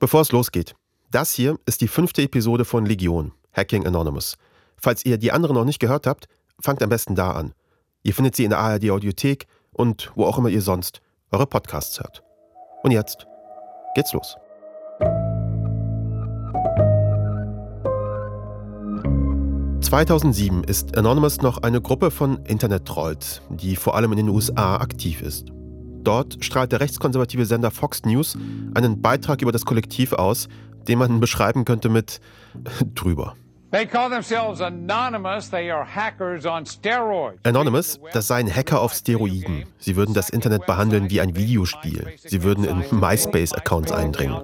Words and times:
Bevor 0.00 0.22
es 0.22 0.32
losgeht, 0.32 0.74
das 1.10 1.34
hier 1.34 1.58
ist 1.66 1.82
die 1.82 1.86
fünfte 1.86 2.22
Episode 2.22 2.64
von 2.64 2.86
Legion, 2.86 3.32
Hacking 3.52 3.86
Anonymous. 3.86 4.38
Falls 4.78 5.04
ihr 5.04 5.18
die 5.18 5.30
andere 5.30 5.52
noch 5.52 5.66
nicht 5.66 5.78
gehört 5.78 6.06
habt, 6.06 6.26
fangt 6.58 6.82
am 6.82 6.88
besten 6.88 7.14
da 7.14 7.32
an. 7.32 7.52
Ihr 8.02 8.14
findet 8.14 8.34
sie 8.34 8.44
in 8.44 8.50
der 8.50 8.60
ARD 8.60 8.88
Audiothek 8.88 9.46
und 9.72 10.10
wo 10.14 10.24
auch 10.24 10.38
immer 10.38 10.48
ihr 10.48 10.62
sonst 10.62 11.02
eure 11.30 11.46
Podcasts 11.46 12.00
hört. 12.00 12.22
Und 12.82 12.92
jetzt 12.92 13.26
geht's 13.94 14.14
los. 14.14 14.36
...2007 19.82 20.66
ist 20.66 20.96
Anonymous 20.96 21.42
noch 21.42 21.62
eine 21.62 21.82
Gruppe 21.82 22.10
von 22.10 22.42
Internet-Trolls, 22.46 23.42
die 23.50 23.76
vor 23.76 23.96
allem 23.96 24.12
in 24.12 24.18
den 24.18 24.28
USA 24.30 24.76
aktiv 24.76 25.20
ist. 25.20 25.52
Dort 26.04 26.38
strahlt 26.44 26.72
der 26.72 26.80
rechtskonservative 26.80 27.44
Sender 27.46 27.70
Fox 27.70 28.04
News 28.04 28.36
einen 28.74 29.00
Beitrag 29.02 29.42
über 29.42 29.52
das 29.52 29.64
Kollektiv 29.64 30.12
aus, 30.12 30.48
den 30.88 30.98
man 30.98 31.20
beschreiben 31.20 31.64
könnte 31.64 31.88
mit 31.88 32.20
drüber. 32.94 33.36
Anonymous, 37.44 38.00
das 38.12 38.26
seien 38.26 38.52
Hacker 38.52 38.80
auf 38.80 38.92
Steroiden. 38.92 39.64
Sie 39.78 39.94
würden 39.94 40.12
das 40.12 40.28
Internet 40.28 40.66
behandeln 40.66 41.08
wie 41.08 41.20
ein 41.20 41.36
Videospiel. 41.36 42.14
Sie 42.16 42.42
würden 42.42 42.64
in 42.64 42.82
MySpace-Accounts 42.90 43.92
eindringen. 43.92 44.38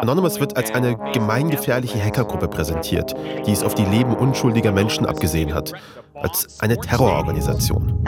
Anonymous 0.00 0.40
wird 0.40 0.56
als 0.56 0.70
eine 0.72 0.96
gemeingefährliche 1.12 2.02
Hackergruppe 2.02 2.48
präsentiert, 2.48 3.14
die 3.46 3.52
es 3.52 3.62
auf 3.62 3.74
die 3.74 3.84
Leben 3.84 4.14
unschuldiger 4.14 4.72
Menschen 4.72 5.06
abgesehen 5.06 5.54
hat, 5.54 5.72
als 6.14 6.60
eine 6.60 6.76
Terrororganisation. 6.76 8.04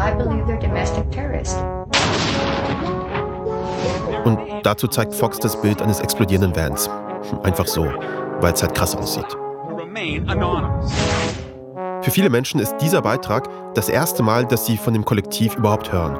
Und 4.24 4.38
dazu 4.62 4.86
zeigt 4.88 5.14
Fox 5.14 5.38
das 5.38 5.60
Bild 5.60 5.82
eines 5.82 6.00
explodierenden 6.00 6.54
Vans. 6.54 6.88
Einfach 7.42 7.66
so, 7.66 7.86
weil 8.40 8.52
es 8.52 8.62
halt 8.62 8.74
krass 8.74 8.96
aussieht. 8.96 9.26
Für 12.02 12.10
viele 12.10 12.30
Menschen 12.30 12.60
ist 12.60 12.76
dieser 12.78 13.02
Beitrag 13.02 13.48
das 13.74 13.88
erste 13.88 14.22
Mal, 14.22 14.44
dass 14.44 14.66
sie 14.66 14.76
von 14.76 14.92
dem 14.92 15.04
Kollektiv 15.04 15.56
überhaupt 15.56 15.92
hören. 15.92 16.18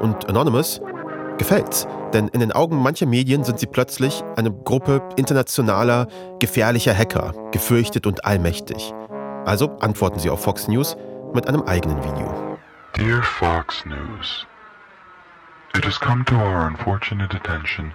Und 0.00 0.28
Anonymous 0.28 0.80
gefällt's. 1.38 1.86
Denn 2.12 2.28
in 2.28 2.40
den 2.40 2.52
Augen 2.52 2.76
mancher 2.76 3.06
Medien 3.06 3.44
sind 3.44 3.58
sie 3.58 3.66
plötzlich 3.66 4.22
eine 4.36 4.52
Gruppe 4.52 5.02
internationaler, 5.16 6.08
gefährlicher 6.38 6.94
Hacker, 6.94 7.34
gefürchtet 7.52 8.06
und 8.06 8.24
allmächtig. 8.24 8.92
Also 9.44 9.76
antworten 9.80 10.18
sie 10.18 10.30
auf 10.30 10.42
Fox 10.42 10.68
News 10.68 10.96
mit 11.34 11.46
einem 11.48 11.62
eigenen 11.62 12.02
Video. 12.04 12.58
Dear 12.96 13.22
Fox 13.22 13.84
News, 13.86 14.46
it 15.76 15.86
has 15.86 15.98
come 15.98 16.24
to 16.24 16.34
our 16.34 16.66
unfortunate 16.66 17.34
attention 17.34 17.92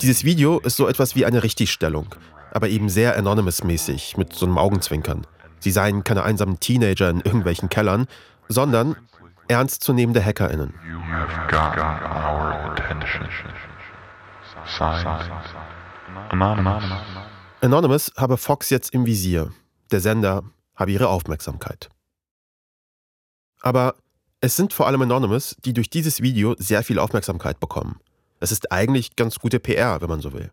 dieses 0.00 0.24
Video 0.24 0.58
ist 0.60 0.76
so 0.76 0.88
etwas 0.88 1.14
wie 1.14 1.24
eine 1.24 1.42
Richtigstellung, 1.42 2.14
aber 2.52 2.68
eben 2.68 2.88
sehr 2.88 3.16
Anonymous-mäßig, 3.16 4.16
mit 4.16 4.32
so 4.32 4.46
einem 4.46 4.58
Augenzwinkern. 4.58 5.26
Sie 5.60 5.70
seien 5.70 6.04
keine 6.04 6.24
einsamen 6.24 6.60
Teenager 6.60 7.10
in 7.10 7.20
irgendwelchen 7.20 7.68
Kellern, 7.68 8.06
sondern 8.48 8.96
ernstzunehmende 9.48 10.24
HackerInnen. 10.24 10.74
Anonymous 17.60 18.12
habe 18.16 18.36
Fox 18.36 18.70
jetzt 18.70 18.92
im 18.92 19.06
Visier. 19.06 19.52
Der 19.90 20.00
Sender 20.00 20.42
habe 20.74 20.90
ihre 20.92 21.08
Aufmerksamkeit. 21.08 21.88
Aber 23.60 23.94
es 24.40 24.56
sind 24.56 24.72
vor 24.72 24.86
allem 24.86 25.02
Anonymous, 25.02 25.56
die 25.64 25.72
durch 25.72 25.90
dieses 25.90 26.20
Video 26.20 26.54
sehr 26.58 26.82
viel 26.82 26.98
Aufmerksamkeit 26.98 27.58
bekommen. 27.58 28.00
Es 28.38 28.52
ist 28.52 28.70
eigentlich 28.70 29.16
ganz 29.16 29.38
gute 29.38 29.58
PR, 29.58 30.00
wenn 30.00 30.08
man 30.08 30.20
so 30.20 30.32
will. 30.32 30.50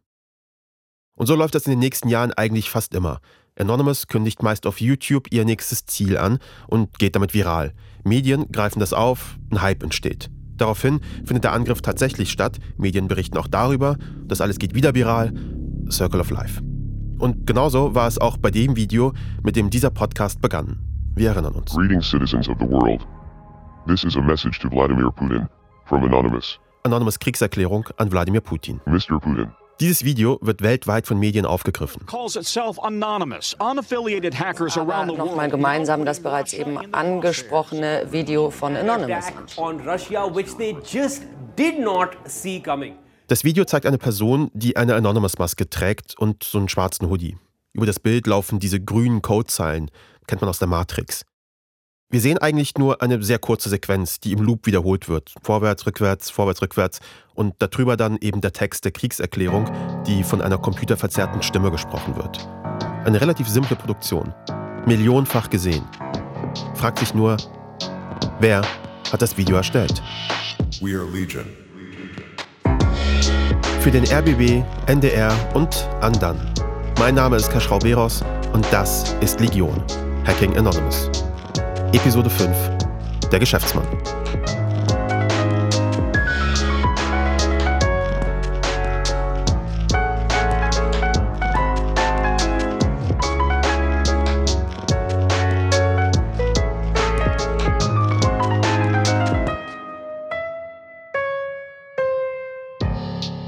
Und 1.16 1.28
so 1.28 1.36
läuft 1.36 1.54
das 1.56 1.66
in 1.66 1.72
den 1.72 1.80
nächsten 1.80 2.10
Jahren 2.10 2.34
eigentlich 2.34 2.70
fast 2.70 2.94
immer. 2.96 3.20
Anonymous 3.60 4.08
kündigt 4.08 4.42
meist 4.42 4.66
auf 4.66 4.82
YouTube 4.82 5.28
ihr 5.32 5.46
nächstes 5.46 5.86
Ziel 5.86 6.18
an 6.18 6.40
und 6.68 6.98
geht 6.98 7.16
damit 7.16 7.34
viral. 7.34 7.74
Medien 8.04 8.52
greifen 8.52 8.80
das 8.80 8.94
auf, 8.94 9.38
ein 9.52 9.62
Hype 9.62 9.84
entsteht. 9.84 10.30
Daraufhin 10.58 11.02
findet 11.26 11.44
der 11.44 11.54
Angriff 11.54 11.82
tatsächlich 11.82 12.32
statt. 12.32 12.60
Medien 12.78 13.08
berichten 13.08 13.38
auch 13.38 13.48
darüber. 13.48 13.98
Das 14.26 14.42
alles 14.42 14.60
geht 14.60 14.76
wieder 14.76 14.96
viral. 14.96 15.34
Circle 15.90 16.22
of 16.22 16.32
Life. 16.32 16.62
Und 17.20 17.46
genauso 17.46 17.96
war 17.96 18.08
es 18.08 18.20
auch 18.20 18.38
bei 18.38 18.52
dem 18.52 18.76
Video, 18.76 19.14
mit 19.44 19.56
dem 19.56 19.70
dieser 19.70 19.90
Podcast 19.90 20.42
begann. 20.42 20.80
Wir 21.16 21.30
erinnern 21.30 21.54
uns. 21.54 21.74
Greetings, 21.76 22.10
citizens 22.10 22.50
of 22.50 22.58
the 22.60 22.68
world. 22.68 23.06
This 23.88 24.04
is 24.04 24.16
a 24.16 24.22
message 24.22 24.60
to 24.60 24.70
Vladimir 24.70 25.12
Putin 25.12 25.48
from 25.86 26.04
Anonymous. 26.04 26.60
Anonymous 26.84 27.20
Kriegserklärung 27.20 27.88
an 27.98 28.12
Wladimir 28.12 28.42
Putin. 28.42 28.82
Mr. 28.86 29.20
Putin. 29.20 29.52
Dieses 29.84 30.06
Video 30.06 30.40
wird 30.42 30.62
weltweit 30.62 31.08
von 31.08 31.20
Medien 31.20 31.46
aufgegriffen. 31.46 32.06
Aber 34.78 35.06
nochmal 35.18 35.50
gemeinsam 35.50 36.06
das 36.06 36.22
bereits 36.22 36.54
eben 36.54 36.94
angesprochene 36.94 38.08
Video 38.10 38.50
von 38.50 38.78
Anonymous 38.78 39.26
Das 43.28 43.44
Video 43.44 43.66
zeigt 43.66 43.86
eine 43.86 43.98
Person, 43.98 44.50
die 44.54 44.78
eine 44.78 44.96
Anonymous-Maske 44.96 45.70
trägt 45.70 46.18
und 46.18 46.46
so 46.46 46.60
einen 46.60 46.70
schwarzen 46.70 47.10
Hoodie. 47.10 47.36
Über 47.74 47.86
das 47.86 48.00
Bild 48.00 48.26
laufen 48.26 48.60
diese 48.60 48.80
grünen 48.80 49.22
Codezeilen, 49.22 49.92
kennt 50.28 50.40
man 50.40 50.50
aus 50.50 50.60
der 50.60 50.70
Matrix. 50.70 51.26
Wir 52.14 52.22
sehen 52.22 52.38
eigentlich 52.38 52.78
nur 52.78 53.02
eine 53.02 53.24
sehr 53.24 53.40
kurze 53.40 53.70
Sequenz, 53.70 54.20
die 54.20 54.34
im 54.34 54.44
Loop 54.44 54.68
wiederholt 54.68 55.10
wird. 55.10 55.34
Vorwärts, 55.42 55.88
rückwärts, 55.88 56.30
vorwärts, 56.30 56.62
rückwärts. 56.62 57.00
Und 57.34 57.56
darüber 57.58 57.98
dann 57.98 58.20
eben 58.22 58.40
der 58.40 58.54
Text 58.54 58.86
der 58.86 58.92
Kriegserklärung, 58.92 59.66
die 60.06 60.24
von 60.24 60.40
einer 60.40 60.60
computerverzerrten 60.60 61.42
Stimme 61.42 61.72
gesprochen 61.72 62.16
wird. 62.16 62.48
Eine 63.04 63.20
relativ 63.20 63.48
simple 63.48 63.76
Produktion. 63.76 64.32
Millionenfach 64.86 65.50
gesehen. 65.50 65.84
Fragt 66.76 67.00
sich 67.00 67.16
nur, 67.16 67.36
wer 68.40 68.62
hat 69.12 69.24
das 69.24 69.36
Video 69.36 69.56
erstellt? 69.56 70.00
We 70.82 70.96
are 70.96 71.10
Legion. 71.10 71.46
Für 73.80 73.90
den 73.90 74.04
RBB, 74.04 74.64
NDR 74.86 75.36
und 75.56 75.90
Andan. 76.00 76.38
Mein 77.00 77.16
Name 77.16 77.38
ist 77.38 77.50
Kaschrau-Beros 77.50 78.24
und 78.54 78.64
das 78.70 79.16
ist 79.20 79.40
Legion. 79.40 79.84
Hacking 80.28 80.56
Anonymous. 80.56 81.23
Episode 81.94 82.28
5 82.28 82.58
Der 83.32 83.38
Geschäftsmann. 83.38 83.86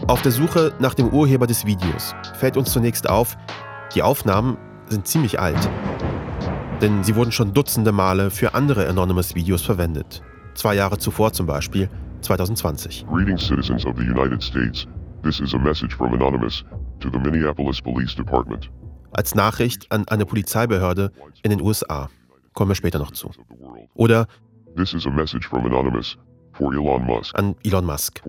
Auf 0.06 0.22
der 0.22 0.32
Suche 0.32 0.72
nach 0.78 0.94
dem 0.94 1.10
Urheber 1.10 1.48
des 1.48 1.66
Videos 1.66 2.14
fällt 2.36 2.58
uns 2.58 2.72
zunächst 2.72 3.10
auf, 3.10 3.36
die 3.96 4.04
Aufnahmen 4.04 4.58
sind 4.88 5.08
ziemlich 5.08 5.40
alt 5.40 5.68
denn 6.86 7.04
sie 7.04 7.16
wurden 7.16 7.32
schon 7.32 7.52
dutzende 7.52 7.92
Male 7.92 8.30
für 8.30 8.54
andere 8.54 8.88
Anonymous-Videos 8.88 9.64
verwendet. 9.64 10.22
Zwei 10.54 10.76
Jahre 10.76 11.00
zuvor 11.00 11.34
zum 11.34 11.48
Beispiel, 11.48 11.90
2020. 12.22 13.08
Greetings 13.08 13.48
citizens 13.48 13.88
of 13.88 13.96
the 13.98 14.04
United 14.04 14.44
States. 14.44 14.86
This 15.24 15.40
is 15.40 15.56
a 15.56 15.58
message 15.58 15.96
from 15.96 16.14
Anonymous 16.14 16.64
to 17.00 17.10
the 17.10 17.18
Minneapolis 17.18 17.82
Police 17.82 18.14
Department. 18.16 18.70
Als 19.14 19.34
Nachricht 19.34 19.92
an 19.92 20.08
eine 20.10 20.28
Polizeibehörde 20.28 21.12
in 21.42 21.50
den 21.50 21.60
USA. 21.60 22.08
Kommen 22.54 22.70
wir 22.70 22.76
später 22.76 23.00
noch 23.00 23.12
zu. 23.12 23.32
Oder 23.96 24.28
This 24.76 24.94
is 24.94 25.08
a 25.08 25.10
message 25.10 25.48
from 25.48 25.66
Anonymous 25.66 26.20
Elon 26.60 27.24
an 27.34 27.56
Elon 27.64 27.86
Musk. 27.86 28.22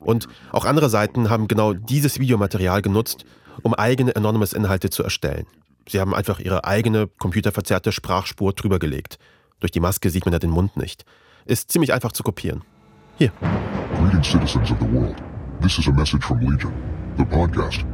Und 0.00 0.26
auch 0.52 0.64
andere 0.64 0.88
Seiten 0.88 1.28
haben 1.28 1.48
genau 1.48 1.74
dieses 1.74 2.18
Videomaterial 2.18 2.80
genutzt, 2.80 3.26
um 3.62 3.74
eigene 3.74 4.16
Anonymous-Inhalte 4.16 4.88
zu 4.88 5.02
erstellen. 5.02 5.46
Sie 5.88 6.00
haben 6.00 6.14
einfach 6.14 6.38
ihre 6.40 6.64
eigene 6.64 7.06
computerverzerrte 7.06 7.92
Sprachspur 7.92 8.52
drüber 8.52 8.78
gelegt. 8.78 9.18
Durch 9.60 9.70
die 9.70 9.80
Maske 9.80 10.10
sieht 10.10 10.24
man 10.24 10.32
ja 10.32 10.38
den 10.38 10.50
Mund 10.50 10.76
nicht. 10.76 11.04
Ist 11.44 11.70
ziemlich 11.70 11.92
einfach 11.92 12.12
zu 12.12 12.22
kopieren. 12.22 12.62
Hier. 13.16 13.32
Greetings, 13.96 14.26
citizens 14.26 14.70
of 14.70 14.78
the 14.80 14.92
world. 14.92 15.16
This 15.60 15.78
is 15.78 15.86
a 15.86 15.92
message 15.92 16.24
from 16.24 16.40
Legion, 16.40 16.72
the 17.16 17.24
podcast. 17.24 17.84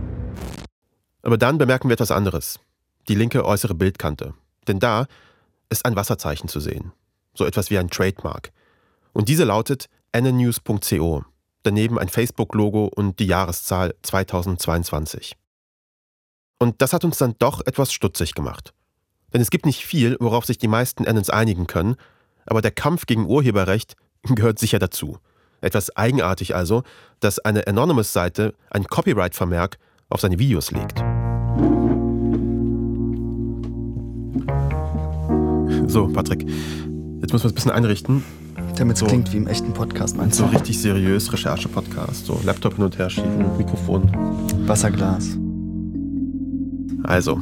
Aber 1.23 1.37
dann 1.37 1.59
bemerken 1.59 1.89
wir 1.89 1.95
etwas 1.95 2.11
anderes. 2.11 2.59
Die 3.09 3.15
linke 3.15 3.45
äußere 3.45 3.75
Bildkante. 3.75 4.35
Denn 4.67 4.79
da 4.79 5.07
ist 5.69 5.85
ein 5.85 5.97
Wasserzeichen 5.97 6.49
zu 6.49 6.61
sehen. 6.61 6.93
So 7.35 7.45
etwas 7.45 7.71
wie 7.71 7.79
ein 7.79 7.91
Trademark. 7.91 8.53
Und 9.13 9.29
diese 9.29 9.45
lautet 9.45 9.89
nnews.co. 10.13 11.25
Daneben 11.63 11.99
ein 11.99 12.09
Facebook-Logo 12.09 12.87
und 12.87 13.19
die 13.19 13.27
Jahreszahl 13.27 13.95
2022. 14.03 15.37
Und 16.62 16.83
das 16.83 16.93
hat 16.93 17.05
uns 17.05 17.17
dann 17.19 17.35
doch 17.39 17.62
etwas 17.67 17.91
stutzig 17.93 18.35
gemacht. 18.35 18.75
Denn 19.33 19.41
es 19.41 19.51
gibt 19.51 19.65
nicht 19.65 19.85
viel, 19.85 20.17
worauf 20.21 20.45
sich 20.45 20.59
die 20.59 20.69
meisten 20.69 21.07
Annons 21.07 21.31
einigen 21.31 21.67
können, 21.67 21.97
aber 22.47 22.61
der 22.61 22.71
Kampf 22.71 23.07
gegen 23.07 23.27
Urheberrecht 23.27 23.97
gehört 24.23 24.59
sicher 24.59 24.79
dazu. 24.79 25.19
Etwas 25.62 25.97
eigenartig 25.97 26.55
also, 26.55 26.83
dass 27.21 27.39
eine 27.39 27.67
Anonymous-Seite 27.67 28.55
ein 28.71 28.85
Copyright-Vermerk 28.85 29.79
auf 30.11 30.21
seine 30.21 30.39
Videos 30.39 30.71
legt. 30.71 30.99
So, 35.87 36.09
Patrick, 36.09 36.43
jetzt 37.21 37.33
müssen 37.33 37.45
wir 37.45 37.47
es 37.47 37.53
ein 37.53 37.55
bisschen 37.55 37.71
einrichten. 37.73 38.23
Damit 38.77 38.95
es 38.95 39.01
So. 39.01 39.06
klingt 39.06 39.33
wie 39.33 39.37
im 39.39 39.47
echten 39.47 39.73
Podcast, 39.73 40.17
meinst 40.17 40.39
So 40.39 40.45
du? 40.47 40.51
richtig 40.53 40.79
seriös, 40.81 41.33
Recherche-Podcast, 41.33 42.27
so 42.27 42.41
Laptop 42.45 42.75
hin 42.77 42.85
und 42.85 42.99
her 42.99 43.11
schieben, 43.11 43.56
Mikrofon. 43.59 44.11
Wasserglas. 44.67 45.37
Also, 47.05 47.41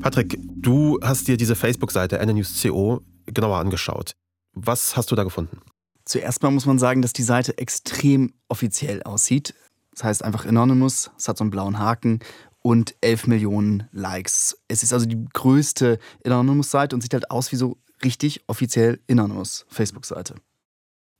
Patrick, 0.00 0.38
du 0.40 0.98
hast 1.02 1.28
dir 1.28 1.36
diese 1.36 1.54
Facebook-Seite 1.54 2.24
NNews.co 2.24 3.00
genauer 3.26 3.58
angeschaut. 3.58 4.12
Was 4.52 4.96
hast 4.96 5.10
du 5.10 5.14
da 5.14 5.24
gefunden? 5.24 5.60
Zuerst 6.04 6.42
mal 6.42 6.50
muss 6.50 6.66
man 6.66 6.78
sagen, 6.78 7.02
dass 7.02 7.12
die 7.12 7.22
Seite 7.22 7.56
extrem 7.58 8.34
offiziell 8.48 9.02
aussieht. 9.02 9.54
Das 9.92 10.04
heißt 10.04 10.24
einfach 10.24 10.46
Anonymous, 10.46 11.10
es 11.16 11.28
hat 11.28 11.38
so 11.38 11.44
einen 11.44 11.50
blauen 11.50 11.78
Haken 11.78 12.20
und 12.60 12.94
11 13.00 13.26
Millionen 13.26 13.88
Likes. 13.92 14.58
Es 14.68 14.82
ist 14.82 14.92
also 14.92 15.06
die 15.06 15.24
größte 15.32 15.98
Anonymous-Seite 16.24 16.96
und 16.96 17.02
sieht 17.02 17.14
halt 17.14 17.30
aus 17.30 17.52
wie 17.52 17.56
so 17.56 17.78
richtig 18.04 18.42
offiziell 18.48 19.00
Anonymous 19.10 19.66
Facebook-Seite. 19.68 20.34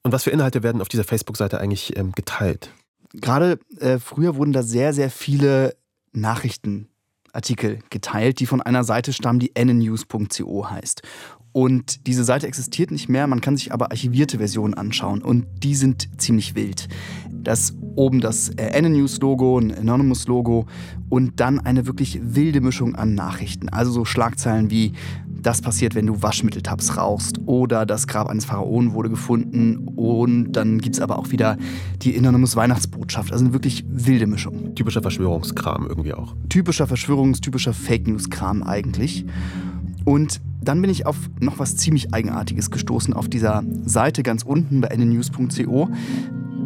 Und 0.02 0.12
was 0.12 0.24
für 0.24 0.30
Inhalte 0.30 0.62
werden 0.62 0.80
auf 0.80 0.88
dieser 0.88 1.04
Facebook-Seite 1.04 1.60
eigentlich 1.60 1.96
ähm, 1.96 2.12
geteilt? 2.12 2.70
Gerade 3.12 3.60
äh, 3.78 3.98
früher 3.98 4.36
wurden 4.36 4.52
da 4.52 4.62
sehr, 4.62 4.92
sehr 4.92 5.10
viele 5.10 5.76
Nachrichtenartikel 7.32 7.78
geteilt, 7.90 8.40
die 8.40 8.46
von 8.46 8.62
einer 8.62 8.84
Seite 8.84 9.12
stammen, 9.12 9.40
die 9.40 9.52
nnews.co 9.56 10.70
heißt. 10.70 11.02
Und 11.52 12.06
diese 12.06 12.24
Seite 12.24 12.46
existiert 12.46 12.90
nicht 12.90 13.08
mehr, 13.08 13.26
man 13.26 13.42
kann 13.42 13.56
sich 13.56 13.72
aber 13.72 13.90
archivierte 13.90 14.38
Versionen 14.38 14.74
anschauen 14.74 15.22
und 15.22 15.46
die 15.62 15.74
sind 15.74 16.08
ziemlich 16.18 16.54
wild. 16.54 16.88
Das 17.30 17.74
oben 17.94 18.20
das 18.20 18.48
äh, 18.50 18.80
NNews-Logo, 18.80 19.58
ein 19.58 19.76
Anonymous-Logo 19.76 20.66
und 21.10 21.40
dann 21.40 21.60
eine 21.60 21.86
wirklich 21.86 22.20
wilde 22.22 22.62
Mischung 22.62 22.94
an 22.94 23.14
Nachrichten. 23.14 23.68
Also 23.68 23.92
so 23.92 24.04
Schlagzeilen 24.06 24.70
wie 24.70 24.92
das 25.42 25.60
passiert, 25.60 25.94
wenn 25.94 26.06
du 26.06 26.22
Waschmitteltabs 26.22 26.96
rauchst 26.96 27.40
oder 27.46 27.84
das 27.84 28.06
Grab 28.06 28.28
eines 28.28 28.44
Pharaonen 28.44 28.94
wurde 28.94 29.10
gefunden 29.10 29.88
und 29.96 30.52
dann 30.52 30.78
gibt 30.78 30.96
es 30.96 31.02
aber 31.02 31.18
auch 31.18 31.30
wieder 31.30 31.58
die 32.00 32.16
Anonymous 32.16 32.56
Weihnachtsbotschaft. 32.56 33.32
Also 33.32 33.44
eine 33.44 33.52
wirklich 33.52 33.84
wilde 33.88 34.26
Mischung. 34.26 34.74
Typischer 34.74 35.02
Verschwörungskram 35.02 35.86
irgendwie 35.88 36.14
auch. 36.14 36.36
Typischer 36.48 36.86
Verschwörungs-, 36.86 37.40
typischer 37.40 37.72
Fake 37.72 38.06
News-Kram 38.06 38.62
eigentlich. 38.62 39.26
Und 40.04 40.40
dann 40.62 40.80
bin 40.80 40.90
ich 40.90 41.06
auf 41.06 41.16
noch 41.40 41.58
was 41.58 41.76
ziemlich 41.76 42.14
Eigenartiges 42.14 42.70
gestoßen 42.70 43.14
auf 43.14 43.28
dieser 43.28 43.62
Seite 43.84 44.22
ganz 44.22 44.42
unten 44.42 44.80
bei 44.80 44.88
nnews.co. 44.96 45.88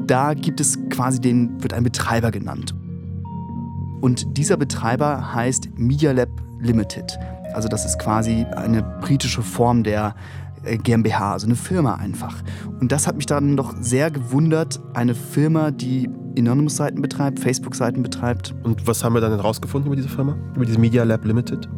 Da 0.06 0.34
gibt 0.34 0.60
es 0.60 0.78
quasi 0.90 1.20
den, 1.20 1.62
wird 1.62 1.72
ein 1.72 1.82
Betreiber 1.82 2.30
genannt. 2.30 2.74
Und 4.00 4.36
dieser 4.36 4.56
Betreiber 4.56 5.34
heißt 5.34 5.70
Media 5.78 6.12
Lab 6.12 6.28
Limited. 6.60 7.18
Also 7.54 7.68
das 7.68 7.86
ist 7.86 7.98
quasi 7.98 8.44
eine 8.54 8.82
britische 9.00 9.42
Form 9.42 9.82
der 9.82 10.14
äh, 10.64 10.76
GmbH, 10.76 11.32
also 11.32 11.46
eine 11.46 11.56
Firma 11.56 11.94
einfach. 11.94 12.42
Und 12.80 12.92
das 12.92 13.06
hat 13.06 13.16
mich 13.16 13.26
dann 13.26 13.56
doch 13.56 13.74
sehr 13.80 14.10
gewundert, 14.10 14.80
eine 14.94 15.14
Firma, 15.14 15.70
die 15.70 16.10
Anonymous-Seiten 16.38 17.00
betreibt, 17.00 17.40
Facebook-Seiten 17.40 18.02
betreibt. 18.02 18.54
Und 18.62 18.86
was 18.86 19.02
haben 19.02 19.14
wir 19.14 19.20
dann 19.20 19.30
denn 19.30 19.40
rausgefunden 19.40 19.86
über 19.86 19.96
diese 19.96 20.08
Firma? 20.08 20.36
Über 20.54 20.66
diese 20.66 20.78
Media 20.78 21.02
Lab 21.04 21.24
Limited? 21.24 21.68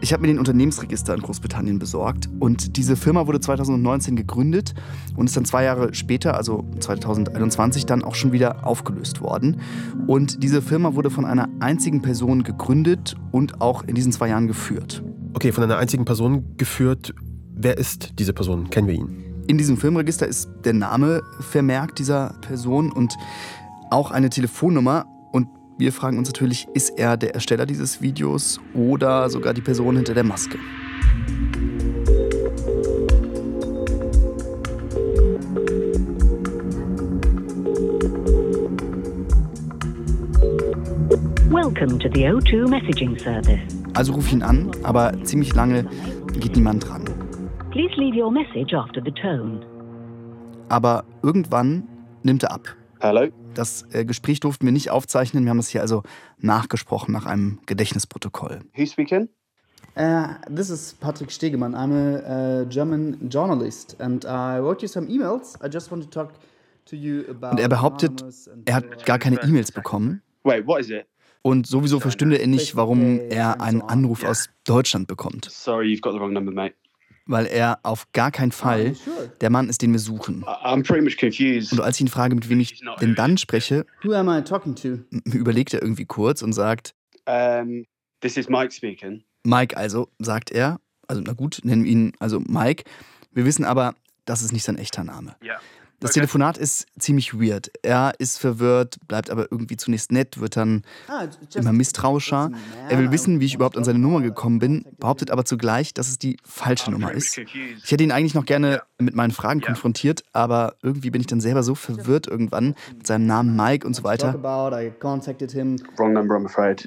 Ich 0.00 0.12
habe 0.12 0.22
mir 0.22 0.28
den 0.28 0.38
Unternehmensregister 0.38 1.12
in 1.14 1.20
Großbritannien 1.20 1.80
besorgt 1.80 2.28
und 2.38 2.76
diese 2.76 2.94
Firma 2.94 3.26
wurde 3.26 3.40
2019 3.40 4.14
gegründet 4.14 4.74
und 5.16 5.26
ist 5.26 5.36
dann 5.36 5.44
zwei 5.44 5.64
Jahre 5.64 5.92
später, 5.92 6.36
also 6.36 6.64
2021, 6.78 7.84
dann 7.84 8.04
auch 8.04 8.14
schon 8.14 8.30
wieder 8.30 8.64
aufgelöst 8.64 9.20
worden. 9.20 9.60
Und 10.06 10.42
diese 10.44 10.62
Firma 10.62 10.94
wurde 10.94 11.10
von 11.10 11.24
einer 11.24 11.48
einzigen 11.58 12.00
Person 12.00 12.44
gegründet 12.44 13.16
und 13.32 13.60
auch 13.60 13.82
in 13.82 13.96
diesen 13.96 14.12
zwei 14.12 14.28
Jahren 14.28 14.46
geführt. 14.46 15.02
Okay, 15.34 15.50
von 15.50 15.64
einer 15.64 15.78
einzigen 15.78 16.04
Person 16.04 16.56
geführt. 16.56 17.12
Wer 17.54 17.76
ist 17.76 18.12
diese 18.20 18.32
Person? 18.32 18.70
Kennen 18.70 18.86
wir 18.86 18.94
ihn? 18.94 19.44
In 19.48 19.58
diesem 19.58 19.78
Firmenregister 19.78 20.28
ist 20.28 20.48
der 20.64 20.74
Name 20.74 21.22
vermerkt 21.40 21.98
dieser 21.98 22.34
Person 22.40 22.92
und 22.92 23.16
auch 23.90 24.12
eine 24.12 24.30
Telefonnummer. 24.30 25.06
Wir 25.78 25.92
fragen 25.92 26.18
uns 26.18 26.28
natürlich, 26.28 26.66
ist 26.74 26.98
er 26.98 27.16
der 27.16 27.36
Ersteller 27.36 27.64
dieses 27.64 28.02
Videos 28.02 28.58
oder 28.74 29.30
sogar 29.30 29.54
die 29.54 29.60
Person 29.60 29.94
hinter 29.94 30.12
der 30.12 30.24
Maske? 30.24 30.58
Welcome 41.48 42.00
to 42.00 42.08
the 42.12 42.26
O2 42.26 42.68
messaging 42.68 43.16
service. 43.16 43.60
Also 43.94 44.14
rufe 44.14 44.26
ich 44.26 44.32
ihn 44.32 44.42
an, 44.42 44.72
aber 44.82 45.12
ziemlich 45.22 45.54
lange 45.54 45.84
geht 46.40 46.56
niemand 46.56 46.88
dran. 46.88 47.04
Please 47.70 47.94
leave 47.94 48.20
your 48.20 48.32
message 48.32 48.74
after 48.74 49.00
the 49.00 49.12
tone. 49.12 49.60
Aber 50.70 51.04
irgendwann 51.22 51.84
nimmt 52.24 52.42
er 52.42 52.50
ab. 52.50 52.62
Hello. 52.98 53.28
Das 53.58 53.84
äh, 53.92 54.04
Gespräch 54.04 54.38
durften 54.38 54.66
wir 54.66 54.72
nicht 54.72 54.90
aufzeichnen. 54.90 55.42
Wir 55.42 55.50
haben 55.50 55.56
das 55.56 55.66
hier 55.66 55.80
also 55.80 56.04
nachgesprochen 56.38 57.10
nach 57.10 57.26
einem 57.26 57.58
Gedächtnisprotokoll. 57.66 58.60
Who's 58.76 58.92
speaking? 58.92 59.28
Uh, 59.96 60.28
this 60.48 60.70
is 60.70 60.94
Patrick 61.00 61.32
Stegemann. 61.32 61.74
I'm 61.74 61.92
a 61.92 62.62
uh, 62.62 62.64
German 62.66 63.28
journalist 63.28 64.00
and 64.00 64.24
I 64.24 64.60
wrote 64.60 64.80
you 64.80 64.86
some 64.86 65.08
emails. 65.08 65.58
I 65.60 65.68
just 65.68 65.90
want 65.90 66.04
to 66.04 66.08
talk 66.08 66.34
to 66.84 66.94
you 66.94 67.24
about. 67.28 67.50
Und 67.50 67.58
er 67.58 67.68
behauptet, 67.68 68.24
er 68.64 68.76
hat 68.76 69.04
gar 69.04 69.18
keine 69.18 69.42
E-Mails 69.42 69.72
bekommen. 69.72 70.22
Wait, 70.44 70.64
what 70.64 70.80
is 70.80 70.90
it? 70.90 71.06
Und 71.42 71.66
sowieso 71.66 71.98
verstünde 71.98 72.36
er 72.36 72.46
nicht, 72.46 72.76
warum 72.76 73.18
er 73.28 73.60
einen 73.60 73.82
Anruf 73.82 74.22
aus 74.22 74.50
Deutschland 74.66 75.08
bekommt. 75.08 75.48
Sorry, 75.50 75.86
you've 75.86 76.00
got 76.00 76.12
the 76.12 76.20
wrong 76.20 76.32
number, 76.32 76.52
mate. 76.52 76.76
Weil 77.30 77.46
er 77.46 77.78
auf 77.82 78.10
gar 78.12 78.30
keinen 78.30 78.52
Fall 78.52 78.96
der 79.42 79.50
Mann 79.50 79.68
ist, 79.68 79.82
den 79.82 79.92
wir 79.92 80.00
suchen. 80.00 80.42
Und 80.42 80.90
als 80.90 81.96
ich 81.96 82.00
ihn 82.00 82.08
frage, 82.08 82.34
mit 82.34 82.48
wem 82.48 82.58
ich 82.58 82.82
denn 83.00 83.14
dann 83.14 83.36
spreche, 83.36 83.84
überlegt 85.24 85.74
er 85.74 85.82
irgendwie 85.82 86.06
kurz 86.06 86.42
und 86.42 86.54
sagt, 86.54 86.94
Um, 87.28 87.84
this 88.22 88.38
is 88.38 88.48
Mike 88.48 88.72
speaking. 88.72 89.22
Mike 89.44 89.76
also, 89.76 90.08
sagt 90.18 90.50
er, 90.50 90.80
also 91.08 91.22
na 91.24 91.34
gut, 91.34 91.60
nennen 91.62 91.84
wir 91.84 91.90
ihn 91.90 92.12
also 92.18 92.40
Mike. 92.40 92.84
Wir 93.32 93.44
wissen 93.44 93.66
aber, 93.66 93.94
das 94.24 94.40
ist 94.40 94.52
nicht 94.52 94.64
sein 94.64 94.78
echter 94.78 95.04
Name. 95.04 95.36
Yeah. 95.42 95.60
Das 96.00 96.10
Okay. 96.10 96.20
Telefonat 96.20 96.58
ist 96.58 96.86
ziemlich 96.98 97.34
weird. 97.34 97.72
Er 97.82 98.12
ist 98.18 98.38
verwirrt, 98.38 98.98
bleibt 99.08 99.30
aber 99.30 99.50
irgendwie 99.50 99.76
zunächst 99.76 100.12
nett, 100.12 100.38
wird 100.40 100.56
dann 100.56 100.82
immer 101.54 101.72
misstrauischer. 101.72 102.52
Er 102.88 102.98
will 102.98 103.10
wissen, 103.10 103.40
wie 103.40 103.46
ich 103.46 103.54
überhaupt 103.54 103.76
an 103.76 103.82
seine 103.82 103.98
Nummer 103.98 104.20
gekommen 104.20 104.60
bin, 104.60 104.84
behauptet 105.00 105.32
aber 105.32 105.44
zugleich, 105.44 105.94
dass 105.94 106.08
es 106.08 106.18
die 106.18 106.36
falsche 106.44 106.92
Nummer 106.92 107.10
ist. 107.12 107.36
Ich 107.38 107.90
hätte 107.90 108.04
ihn 108.04 108.12
eigentlich 108.12 108.34
noch 108.34 108.44
gerne 108.44 108.82
mit 108.98 109.16
meinen 109.16 109.32
Fragen 109.32 109.60
konfrontiert, 109.60 110.22
aber 110.32 110.76
irgendwie 110.82 111.10
bin 111.10 111.20
ich 111.20 111.26
dann 111.26 111.40
selber 111.40 111.64
so 111.64 111.74
verwirrt 111.74 112.28
irgendwann 112.28 112.76
mit 112.96 113.06
seinem 113.06 113.26
Namen 113.26 113.56
Mike 113.56 113.84
und 113.86 113.94
so 113.94 114.04
weiter, 114.04 114.32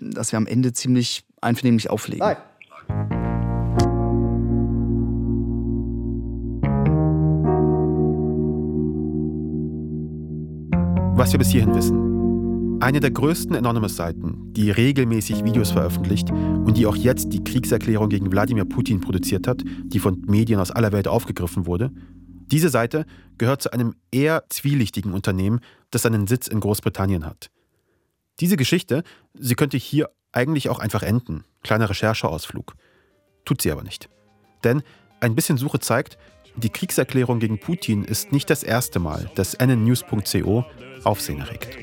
dass 0.01 0.31
wir 0.31 0.37
am 0.37 0.47
Ende 0.47 0.73
ziemlich 0.73 1.25
einvernehmlich 1.41 1.89
auflegen. 1.89 2.25
Was 11.21 11.33
wir 11.33 11.37
bis 11.37 11.51
hierhin 11.51 11.75
wissen. 11.75 12.81
Eine 12.81 12.99
der 12.99 13.11
größten 13.11 13.55
Anonymous-Seiten, 13.55 14.53
die 14.53 14.71
regelmäßig 14.71 15.43
Videos 15.43 15.69
veröffentlicht 15.69 16.31
und 16.31 16.77
die 16.77 16.87
auch 16.87 16.95
jetzt 16.95 17.31
die 17.31 17.43
Kriegserklärung 17.43 18.09
gegen 18.09 18.31
Wladimir 18.31 18.65
Putin 18.65 19.01
produziert 19.01 19.45
hat, 19.47 19.61
die 19.83 19.99
von 19.99 20.19
Medien 20.25 20.59
aus 20.59 20.71
aller 20.71 20.91
Welt 20.91 21.07
aufgegriffen 21.07 21.67
wurde. 21.67 21.91
Diese 22.47 22.69
Seite 22.69 23.05
gehört 23.37 23.61
zu 23.61 23.71
einem 23.71 23.93
eher 24.11 24.45
zwielichtigen 24.49 25.13
Unternehmen, 25.13 25.59
das 25.91 26.01
seinen 26.01 26.25
Sitz 26.25 26.47
in 26.47 26.59
Großbritannien 26.59 27.23
hat. 27.23 27.51
Diese 28.39 28.57
Geschichte, 28.57 29.03
sie 29.35 29.53
könnte 29.53 29.77
hier 29.77 30.09
eigentlich 30.31 30.69
auch 30.69 30.79
einfach 30.79 31.03
enden. 31.03 31.43
Kleiner 31.61 31.87
Rechercheausflug. 31.87 32.73
Tut 33.45 33.61
sie 33.61 33.71
aber 33.71 33.83
nicht. 33.83 34.09
Denn 34.63 34.81
ein 35.19 35.35
bisschen 35.35 35.59
Suche 35.59 35.77
zeigt, 35.77 36.17
die 36.55 36.69
Kriegserklärung 36.69 37.37
gegen 37.37 37.59
Putin 37.59 38.05
ist 38.05 38.31
nicht 38.31 38.49
das 38.49 38.63
erste 38.63 38.97
Mal, 38.97 39.29
dass 39.35 39.55
nnnews.co 39.59 40.65
Aufsehen 41.03 41.39
erregt. 41.39 41.77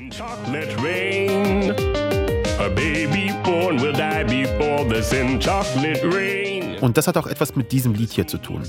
Und 6.81 6.97
das 6.97 7.07
hat 7.07 7.17
auch 7.17 7.27
etwas 7.27 7.57
mit 7.57 7.73
diesem 7.73 7.95
Lied 7.95 8.13
hier 8.13 8.27
zu 8.27 8.39
tun. 8.39 8.63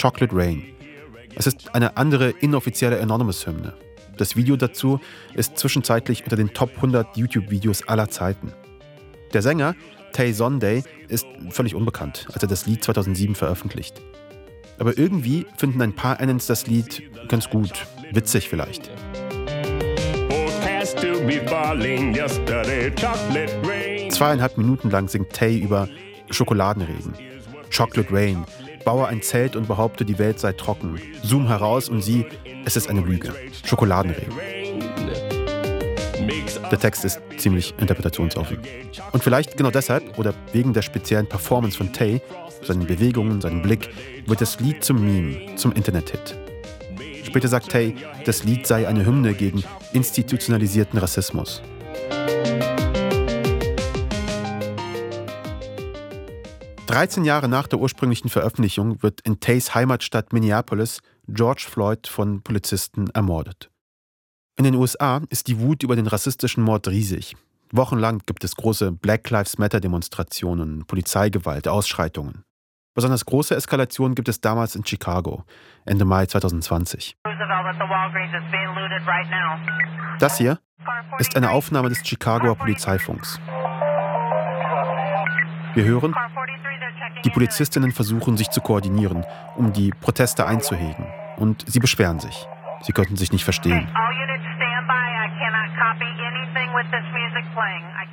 Chocolate 0.00 0.34
Rain. 0.34 0.64
Es 1.34 1.46
ist 1.46 1.74
eine 1.74 1.96
andere 1.96 2.30
inoffizielle 2.30 3.00
Anonymous-Hymne. 3.00 3.74
Das 4.16 4.36
Video 4.36 4.56
dazu 4.56 5.00
ist 5.34 5.58
zwischenzeitlich 5.58 6.22
unter 6.22 6.36
den 6.36 6.54
Top 6.54 6.70
100 6.76 7.16
YouTube-Videos 7.16 7.88
aller 7.88 8.08
Zeiten. 8.08 8.52
Der 9.32 9.42
Sänger, 9.42 9.74
Tay 10.12 10.32
Sunday, 10.32 10.84
ist 11.08 11.26
völlig 11.50 11.74
unbekannt, 11.74 12.26
als 12.32 12.42
er 12.42 12.48
das 12.48 12.66
Lied 12.66 12.84
2007 12.84 13.34
veröffentlicht. 13.34 14.00
Aber 14.78 14.96
irgendwie 14.96 15.46
finden 15.56 15.82
ein 15.82 15.94
paar 15.94 16.20
Annens 16.20 16.46
das 16.46 16.66
Lied 16.66 17.02
ganz 17.28 17.50
gut, 17.50 17.72
witzig 18.12 18.48
vielleicht. 18.48 18.90
Zweieinhalb 24.10 24.58
Minuten 24.58 24.90
lang 24.90 25.08
singt 25.08 25.32
Tay 25.32 25.58
über 25.58 25.88
Schokoladenregen. 26.30 27.14
Chocolate 27.74 28.12
Rain. 28.12 28.44
Baue 28.84 29.06
ein 29.06 29.22
Zelt 29.22 29.56
und 29.56 29.66
behaupte, 29.66 30.04
die 30.04 30.18
Welt 30.18 30.38
sei 30.38 30.52
trocken. 30.52 31.00
Zoom 31.22 31.48
heraus 31.48 31.88
und 31.88 32.02
sieh, 32.02 32.26
es 32.64 32.76
ist 32.76 32.88
eine 32.90 33.00
Lüge. 33.00 33.32
Schokoladenregen. 33.64 34.34
Der 36.70 36.78
Text 36.78 37.04
ist 37.04 37.20
ziemlich 37.36 37.74
interpretationsoffen. 37.78 38.58
Und 39.12 39.22
vielleicht 39.22 39.56
genau 39.56 39.70
deshalb 39.70 40.18
oder 40.18 40.34
wegen 40.52 40.72
der 40.72 40.82
speziellen 40.82 41.26
Performance 41.26 41.76
von 41.76 41.92
Tay, 41.92 42.20
seinen 42.62 42.86
Bewegungen, 42.86 43.40
seinem 43.40 43.62
Blick, 43.62 43.90
wird 44.26 44.40
das 44.40 44.60
Lied 44.60 44.84
zum 44.84 45.04
Meme, 45.04 45.56
zum 45.56 45.72
Internet-Hit. 45.72 46.53
Später 47.34 47.48
sagt 47.48 47.72
Tay, 47.72 47.96
das 48.24 48.44
Lied 48.44 48.64
sei 48.64 48.86
eine 48.86 49.04
Hymne 49.04 49.34
gegen 49.34 49.64
institutionalisierten 49.92 51.00
Rassismus. 51.00 51.62
Dreizehn 56.86 57.24
Jahre 57.24 57.48
nach 57.48 57.66
der 57.66 57.80
ursprünglichen 57.80 58.28
Veröffentlichung 58.28 59.02
wird 59.02 59.20
in 59.22 59.40
Tays 59.40 59.74
Heimatstadt 59.74 60.32
Minneapolis 60.32 61.00
George 61.26 61.66
Floyd 61.68 62.06
von 62.06 62.40
Polizisten 62.40 63.10
ermordet. 63.10 63.68
In 64.56 64.62
den 64.62 64.76
USA 64.76 65.20
ist 65.28 65.48
die 65.48 65.58
Wut 65.58 65.82
über 65.82 65.96
den 65.96 66.06
rassistischen 66.06 66.62
Mord 66.62 66.86
riesig. 66.86 67.34
Wochenlang 67.72 68.20
gibt 68.26 68.44
es 68.44 68.54
große 68.54 68.92
Black 68.92 69.28
Lives 69.30 69.58
Matter-Demonstrationen, 69.58 70.84
Polizeigewalt, 70.86 71.66
Ausschreitungen. 71.66 72.44
Besonders 72.94 73.26
große 73.26 73.56
Eskalationen 73.56 74.14
gibt 74.14 74.28
es 74.28 74.40
damals 74.40 74.76
in 74.76 74.86
Chicago, 74.86 75.44
Ende 75.84 76.04
Mai 76.04 76.26
2020. 76.26 77.16
Das 80.18 80.38
hier 80.38 80.58
ist 81.18 81.36
eine 81.36 81.50
Aufnahme 81.50 81.88
des 81.88 82.02
Chicagoer 82.06 82.56
Polizeifunks. 82.56 83.40
Wir 85.74 85.84
hören, 85.84 86.14
die 87.24 87.30
Polizistinnen 87.30 87.90
versuchen 87.90 88.36
sich 88.36 88.50
zu 88.50 88.60
koordinieren, 88.60 89.24
um 89.56 89.72
die 89.72 89.90
Proteste 89.90 90.46
einzuhegen. 90.46 91.06
Und 91.36 91.64
sie 91.66 91.80
beschweren 91.80 92.20
sich. 92.20 92.46
Sie 92.82 92.92
könnten 92.92 93.16
sich 93.16 93.32
nicht 93.32 93.44
verstehen. 93.44 93.88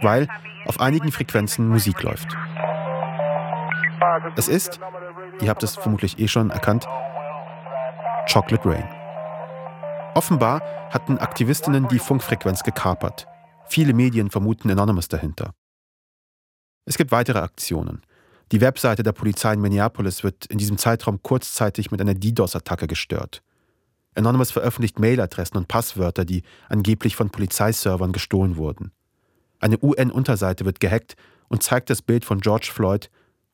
Weil 0.01 0.27
auf 0.65 0.79
einigen 0.79 1.11
Frequenzen 1.11 1.67
Musik 1.67 2.01
läuft. 2.01 2.35
Es 4.35 4.47
ist, 4.47 4.79
ihr 5.41 5.49
habt 5.49 5.61
es 5.61 5.75
vermutlich 5.75 6.17
eh 6.19 6.27
schon 6.27 6.49
erkannt, 6.49 6.87
Chocolate 8.31 8.67
Rain. 8.67 9.00
Offenbar 10.13 10.61
hatten 10.89 11.17
Aktivistinnen 11.19 11.87
die 11.87 11.99
Funkfrequenz 11.99 12.63
gekapert. 12.63 13.27
Viele 13.67 13.93
Medien 13.93 14.29
vermuten 14.29 14.69
Anonymous 14.69 15.07
dahinter. 15.07 15.53
Es 16.85 16.97
gibt 16.97 17.11
weitere 17.11 17.39
Aktionen. 17.39 18.01
Die 18.51 18.59
Webseite 18.59 19.03
der 19.03 19.13
Polizei 19.13 19.53
in 19.53 19.61
Minneapolis 19.61 20.25
wird 20.25 20.47
in 20.47 20.57
diesem 20.57 20.77
Zeitraum 20.77 21.23
kurzzeitig 21.23 21.91
mit 21.91 22.01
einer 22.01 22.13
DDoS-Attacke 22.13 22.87
gestört. 22.87 23.41
Anonymous 24.13 24.51
veröffentlicht 24.51 24.99
Mailadressen 24.99 25.55
und 25.55 25.69
Passwörter, 25.69 26.25
die 26.25 26.43
angeblich 26.67 27.15
von 27.15 27.29
Polizeiservern 27.29 28.11
gestohlen 28.11 28.57
wurden. 28.57 28.91
Eine 29.61 29.81
UN-Unterseite 29.81 30.65
wird 30.65 30.81
gehackt 30.81 31.15
und 31.47 31.63
zeigt 31.63 31.89
das 31.89 32.01
Bild 32.01 32.25
von 32.25 32.41
George 32.41 32.69
Floyd 32.73 33.09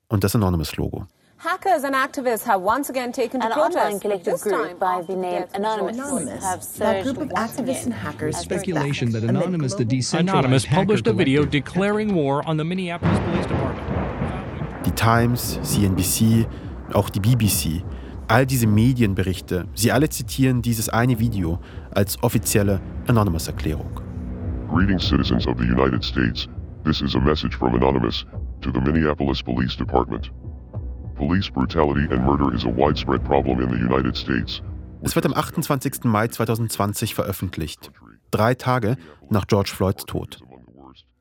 und 0.07 0.23
das 0.23 0.35
Anonymous-Logo. 0.35 1.05
Hackers 1.39 1.83
and 1.83 1.93
activists 1.93 2.43
have 2.45 2.61
once 2.61 2.89
again 2.89 3.11
taken 3.11 3.39
to 3.41 3.45
An 3.45 3.51
protest. 3.53 3.77
online 3.77 3.99
collective 3.99 4.33
This 4.33 4.43
group 4.43 4.55
time 4.69 4.77
by 4.79 5.03
the 5.03 5.15
name 5.15 5.43
Anonymous, 5.53 5.95
Anonymous. 5.97 6.43
have 6.43 6.73
That 6.79 7.03
group 7.03 7.17
of 7.17 7.29
activists 7.29 7.85
and 7.85 7.93
hackers 7.93 8.35
as 8.35 8.41
Speculation 8.41 9.11
that 9.11 9.23
Anonymous, 9.23 9.73
the 9.73 9.83
global- 9.85 9.97
decentralized 9.97 10.29
Anonymous 10.35 10.65
published 10.65 11.05
a 11.05 11.13
video 11.13 11.45
declaring 11.45 12.15
war 12.15 12.41
on 12.47 12.57
the 12.57 12.63
Minneapolis 12.63 13.19
Police 13.19 13.45
Department. 13.45 14.83
Die 14.85 14.91
Times, 14.95 15.59
CNBC, 15.61 16.47
auch 16.93 17.09
die 17.11 17.19
BBC, 17.19 17.83
all 18.27 18.45
diese 18.47 18.65
Medienberichte, 18.65 19.67
sie 19.75 19.91
alle 19.91 20.09
zitieren 20.09 20.63
dieses 20.63 20.89
eine 20.89 21.19
Video 21.19 21.59
als 21.93 22.17
offizielle 22.23 22.81
Anonymous-Erklärung. 23.07 24.01
Greetings, 24.73 25.07
citizens 25.07 25.45
of 25.45 25.55
the 25.59 25.65
United 25.65 26.03
States. 26.03 26.47
This 26.83 27.01
is 27.01 27.15
a 27.15 27.19
message 27.19 27.55
from 27.55 27.75
Anonymous 27.75 28.25
to 28.61 28.71
the 28.71 28.79
Minneapolis 28.81 29.43
Police 29.43 29.75
Department. 29.77 30.31
Es 35.01 35.15
wird 35.15 35.25
am 35.25 35.33
28. 35.33 36.03
Mai 36.03 36.27
2020 36.27 37.15
veröffentlicht, 37.15 37.91
drei 38.31 38.53
Tage 38.55 38.97
nach 39.29 39.47
George 39.47 39.71
Floyds 39.73 40.05
Tod. 40.05 40.39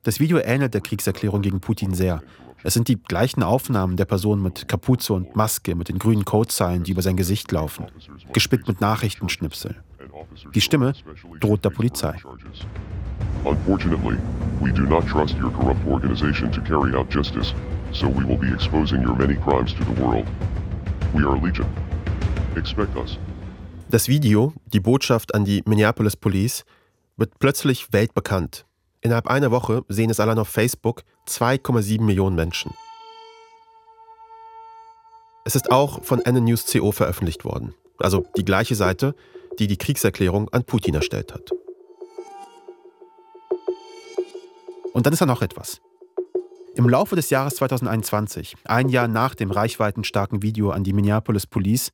Das 0.02 0.20
Video 0.20 0.38
ähnelt 0.38 0.74
der 0.74 0.80
Kriegserklärung 0.82 1.42
gegen 1.42 1.60
Putin 1.60 1.94
sehr. 1.94 2.22
Es 2.62 2.74
sind 2.74 2.88
die 2.88 3.02
gleichen 3.02 3.42
Aufnahmen 3.42 3.96
der 3.96 4.04
Person 4.04 4.42
mit 4.42 4.68
Kapuze 4.68 5.12
und 5.12 5.34
Maske, 5.34 5.74
mit 5.74 5.88
den 5.88 5.98
grünen 5.98 6.24
Codezeilen, 6.24 6.82
die 6.82 6.92
über 6.92 7.02
sein 7.02 7.16
Gesicht 7.16 7.50
laufen, 7.52 7.86
gespickt 8.32 8.68
mit 8.68 8.80
Nachrichtenschnipsel. 8.80 9.82
Die 10.54 10.60
Stimme 10.60 10.92
droht 11.40 11.64
der 11.64 11.70
Polizei. 11.70 12.14
Unfortunately, 13.44 14.16
we 14.60 14.72
do 14.72 14.82
not 14.82 15.06
trust 15.06 15.36
your 15.40 15.52
corrupt 15.52 15.86
organization 15.86 16.50
to 16.50 16.60
carry 16.62 16.94
out 16.94 17.08
justice, 17.12 17.54
so 17.92 18.08
we 18.08 18.24
will 18.26 18.38
be 18.38 18.52
exposing 18.52 19.02
your 19.06 19.14
many 19.14 19.36
crimes 19.36 19.72
to 19.74 19.84
the 19.84 20.02
world. 20.02 20.26
We 21.14 21.24
are 21.24 21.36
Legion. 21.40 21.66
Expect 22.56 22.96
us. 22.96 23.18
Das 23.88 24.08
Video, 24.08 24.52
die 24.72 24.80
Botschaft 24.80 25.34
an 25.34 25.44
die 25.44 25.62
Minneapolis 25.64 26.16
Police, 26.16 26.64
wird 27.16 27.38
plötzlich 27.38 27.92
weltbekannt. 27.92 28.66
Innerhalb 29.00 29.28
einer 29.28 29.52
Woche 29.52 29.84
sehen 29.88 30.10
es 30.10 30.18
allein 30.18 30.38
auf 30.40 30.48
Facebook 30.48 31.04
2,7 31.28 32.02
Millionen 32.02 32.34
Menschen. 32.34 32.72
Es 35.44 35.54
ist 35.54 35.70
auch 35.70 36.02
von 36.02 36.18
NNews.co 36.18 36.90
veröffentlicht 36.90 37.44
worden, 37.44 37.74
also 37.98 38.26
die 38.36 38.44
gleiche 38.44 38.74
Seite, 38.74 39.14
die 39.58 39.66
die 39.66 39.76
Kriegserklärung 39.76 40.48
an 40.50 40.64
Putin 40.64 40.94
erstellt 40.94 41.32
hat. 41.32 41.50
Und 44.92 45.06
dann 45.06 45.12
ist 45.12 45.20
da 45.20 45.26
noch 45.26 45.42
etwas. 45.42 45.80
Im 46.74 46.88
Laufe 46.88 47.16
des 47.16 47.30
Jahres 47.30 47.56
2021, 47.56 48.54
ein 48.64 48.88
Jahr 48.88 49.08
nach 49.08 49.34
dem 49.34 49.50
reichweitenstarken 49.50 50.42
Video 50.42 50.70
an 50.70 50.84
die 50.84 50.92
Minneapolis 50.92 51.46
Police, 51.46 51.90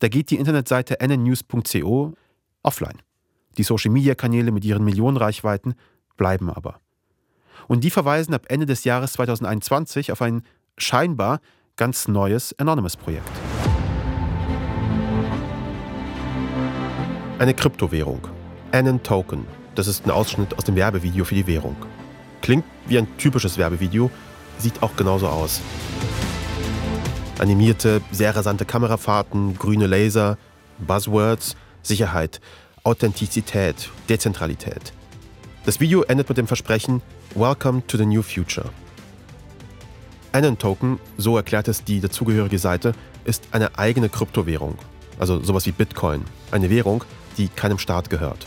da 0.00 0.08
geht 0.08 0.30
die 0.30 0.36
Internetseite 0.36 0.98
nnnews.co 1.00 2.12
offline. 2.62 3.02
Die 3.58 3.62
Social-Media-Kanäle 3.62 4.50
mit 4.50 4.64
ihren 4.64 4.84
Millionenreichweiten 4.84 5.74
bleiben 6.16 6.50
aber. 6.50 6.80
Und 7.68 7.84
die 7.84 7.90
verweisen 7.90 8.34
ab 8.34 8.46
Ende 8.48 8.66
des 8.66 8.84
Jahres 8.84 9.12
2021 9.12 10.10
auf 10.12 10.22
ein 10.22 10.42
scheinbar 10.76 11.40
ganz 11.76 12.08
neues 12.08 12.58
Anonymous-Projekt. 12.58 13.30
Eine 17.42 17.54
Kryptowährung. 17.54 18.20
Anon 18.70 19.02
Token. 19.02 19.48
Das 19.74 19.88
ist 19.88 20.06
ein 20.06 20.12
Ausschnitt 20.12 20.56
aus 20.56 20.62
dem 20.62 20.76
Werbevideo 20.76 21.24
für 21.24 21.34
die 21.34 21.48
Währung. 21.48 21.74
Klingt 22.40 22.64
wie 22.86 22.96
ein 22.96 23.16
typisches 23.18 23.58
Werbevideo, 23.58 24.12
sieht 24.58 24.80
auch 24.80 24.94
genauso 24.94 25.26
aus. 25.26 25.60
Animierte, 27.40 28.00
sehr 28.12 28.36
rasante 28.36 28.64
Kamerafahrten, 28.64 29.58
grüne 29.58 29.88
Laser, 29.88 30.38
Buzzwords, 30.78 31.56
Sicherheit, 31.82 32.40
Authentizität, 32.84 33.90
Dezentralität. 34.08 34.92
Das 35.66 35.80
Video 35.80 36.02
endet 36.02 36.28
mit 36.28 36.38
dem 36.38 36.46
Versprechen 36.46 37.02
Welcome 37.34 37.84
to 37.88 37.96
the 37.96 38.06
New 38.06 38.22
Future. 38.22 38.70
Anon 40.30 40.58
Token, 40.58 41.00
so 41.18 41.36
erklärt 41.36 41.66
es 41.66 41.82
die 41.82 42.00
dazugehörige 42.00 42.60
Seite, 42.60 42.92
ist 43.24 43.48
eine 43.50 43.80
eigene 43.80 44.08
Kryptowährung, 44.08 44.78
also 45.18 45.42
sowas 45.42 45.66
wie 45.66 45.72
Bitcoin, 45.72 46.22
eine 46.52 46.70
Währung, 46.70 47.02
die 47.38 47.48
keinem 47.48 47.78
Staat 47.78 48.10
gehört. 48.10 48.46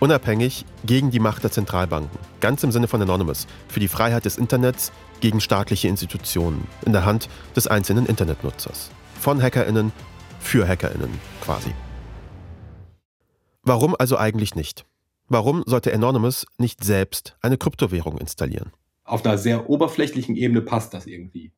Unabhängig 0.00 0.64
gegen 0.84 1.10
die 1.10 1.18
Macht 1.18 1.42
der 1.42 1.50
Zentralbanken, 1.50 2.18
ganz 2.40 2.62
im 2.62 2.70
Sinne 2.70 2.86
von 2.86 3.02
Anonymous, 3.02 3.46
für 3.68 3.80
die 3.80 3.88
Freiheit 3.88 4.24
des 4.24 4.38
Internets 4.38 4.92
gegen 5.20 5.40
staatliche 5.40 5.88
Institutionen, 5.88 6.68
in 6.86 6.92
der 6.92 7.04
Hand 7.04 7.28
des 7.56 7.66
einzelnen 7.66 8.06
Internetnutzers. 8.06 8.90
Von 9.18 9.42
HackerInnen 9.42 9.92
für 10.38 10.68
HackerInnen 10.68 11.10
quasi. 11.40 11.72
Warum 13.62 13.96
also 13.98 14.16
eigentlich 14.16 14.54
nicht? 14.54 14.86
Warum 15.26 15.62
sollte 15.66 15.92
Anonymous 15.92 16.46
nicht 16.58 16.84
selbst 16.84 17.36
eine 17.42 17.58
Kryptowährung 17.58 18.18
installieren? 18.18 18.72
Auf 19.04 19.24
einer 19.24 19.36
sehr 19.36 19.68
oberflächlichen 19.68 20.36
Ebene 20.36 20.62
passt 20.62 20.94
das 20.94 21.06
irgendwie. 21.06 21.52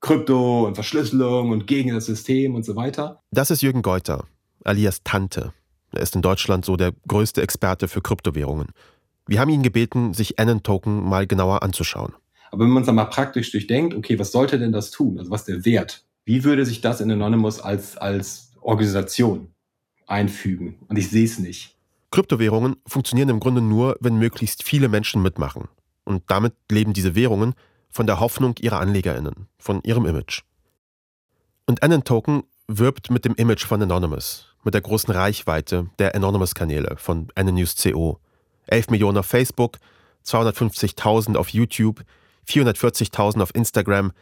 Krypto 0.00 0.66
und 0.66 0.74
Verschlüsselung 0.74 1.50
und 1.50 1.66
gegen 1.66 1.94
das 1.94 2.06
System 2.06 2.54
und 2.54 2.64
so 2.64 2.76
weiter. 2.76 3.22
Das 3.30 3.50
ist 3.50 3.62
Jürgen 3.62 3.82
Geuter, 3.82 4.24
alias 4.66 5.02
Tante. 5.04 5.52
Er 5.92 6.02
ist 6.02 6.14
in 6.14 6.22
Deutschland 6.22 6.64
so 6.64 6.76
der 6.76 6.92
größte 7.08 7.42
Experte 7.42 7.88
für 7.88 8.02
Kryptowährungen. 8.02 8.68
Wir 9.26 9.40
haben 9.40 9.50
ihn 9.50 9.62
gebeten, 9.62 10.14
sich 10.14 10.38
Anon-Token 10.38 11.02
mal 11.02 11.26
genauer 11.26 11.62
anzuschauen. 11.62 12.14
Aber 12.50 12.64
wenn 12.64 12.70
man 12.70 12.82
es 12.82 12.86
dann 12.86 12.94
mal 12.94 13.06
praktisch 13.06 13.50
durchdenkt, 13.50 13.94
okay, 13.94 14.18
was 14.18 14.32
sollte 14.32 14.58
denn 14.58 14.72
das 14.72 14.90
tun? 14.90 15.18
Also 15.18 15.30
was 15.30 15.42
ist 15.42 15.48
der 15.48 15.64
Wert? 15.64 16.04
Wie 16.24 16.44
würde 16.44 16.64
sich 16.64 16.80
das 16.80 17.00
in 17.00 17.10
Anonymous 17.10 17.60
als, 17.60 17.96
als 17.96 18.52
Organisation 18.60 19.48
einfügen? 20.06 20.76
Und 20.88 20.96
ich 20.96 21.10
sehe 21.10 21.24
es 21.24 21.38
nicht. 21.38 21.76
Kryptowährungen 22.10 22.76
funktionieren 22.86 23.28
im 23.28 23.40
Grunde 23.40 23.60
nur, 23.60 23.96
wenn 24.00 24.18
möglichst 24.18 24.62
viele 24.62 24.88
Menschen 24.88 25.22
mitmachen. 25.22 25.68
Und 26.04 26.22
damit 26.28 26.54
leben 26.70 26.92
diese 26.92 27.14
Währungen 27.14 27.54
von 27.90 28.06
der 28.06 28.20
Hoffnung 28.20 28.54
ihrer 28.60 28.80
AnlegerInnen, 28.80 29.48
von 29.58 29.80
ihrem 29.82 30.06
Image. 30.06 30.42
Und 31.66 31.82
Anon 31.82 32.04
Token 32.04 32.44
wirbt 32.68 33.10
mit 33.10 33.24
dem 33.24 33.34
Image 33.34 33.64
von 33.64 33.82
Anonymous, 33.82 34.54
mit 34.66 34.74
der 34.74 34.82
großen 34.82 35.14
Reichweite 35.14 35.86
der 36.00 36.14
Anonymous-Kanäle 36.14 36.96
von 36.98 37.28
Anonymous 37.36 37.76
CO. 37.76 38.18
11 38.66 38.90
Millionen 38.90 39.16
auf 39.16 39.26
Facebook, 39.26 39.78
250.000 40.26 41.36
auf 41.36 41.50
YouTube, 41.50 42.02
440.000 42.48 43.40
auf 43.40 43.54
Instagram. 43.54 44.12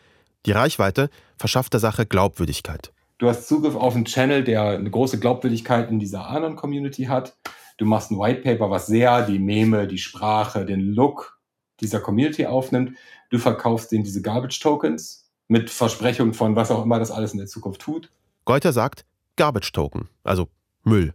Die 0.45 0.53
Reichweite 0.53 1.09
verschafft 1.39 1.73
der 1.73 1.81
Sache 1.81 2.05
Glaubwürdigkeit. 2.05 2.93
Du 3.17 3.29
hast 3.29 3.49
Zugriff 3.49 3.75
auf 3.75 3.95
einen 3.95 4.05
Channel, 4.05 4.45
der 4.45 4.63
eine 4.65 4.91
große 4.91 5.19
Glaubwürdigkeit 5.19 5.91
in 5.91 5.99
dieser 5.99 6.29
Anon-Community 6.29 7.05
hat. 7.05 7.37
Du 7.79 7.87
machst 7.87 8.11
ein 8.11 8.19
White 8.19 8.43
Paper, 8.43 8.71
was 8.71 8.87
sehr 8.87 9.23
die 9.23 9.39
Meme, 9.39 9.89
die 9.89 9.99
Sprache, 9.99 10.67
den 10.67 10.81
Look 10.81 11.39
dieser 11.81 12.01
Community 12.01 12.45
aufnimmt. 12.45 12.99
Du 13.31 13.39
verkaufst 13.39 13.91
denen 13.93 14.05
diese 14.05 14.21
Garbage 14.21 14.61
Tokens 14.61 15.31
mit 15.49 15.71
Versprechung 15.71 16.35
von 16.35 16.55
was 16.55 16.71
auch 16.71 16.85
immer 16.85 16.99
das 16.99 17.11
alles 17.11 17.33
in 17.33 17.39
der 17.39 17.49
Zukunft 17.49 17.81
tut. 17.81 18.11
Geuter 18.45 18.75
sagt 18.75 19.07
Garbage 19.37 19.73
Token, 19.73 20.09
also 20.23 20.49
Müll. 20.83 21.15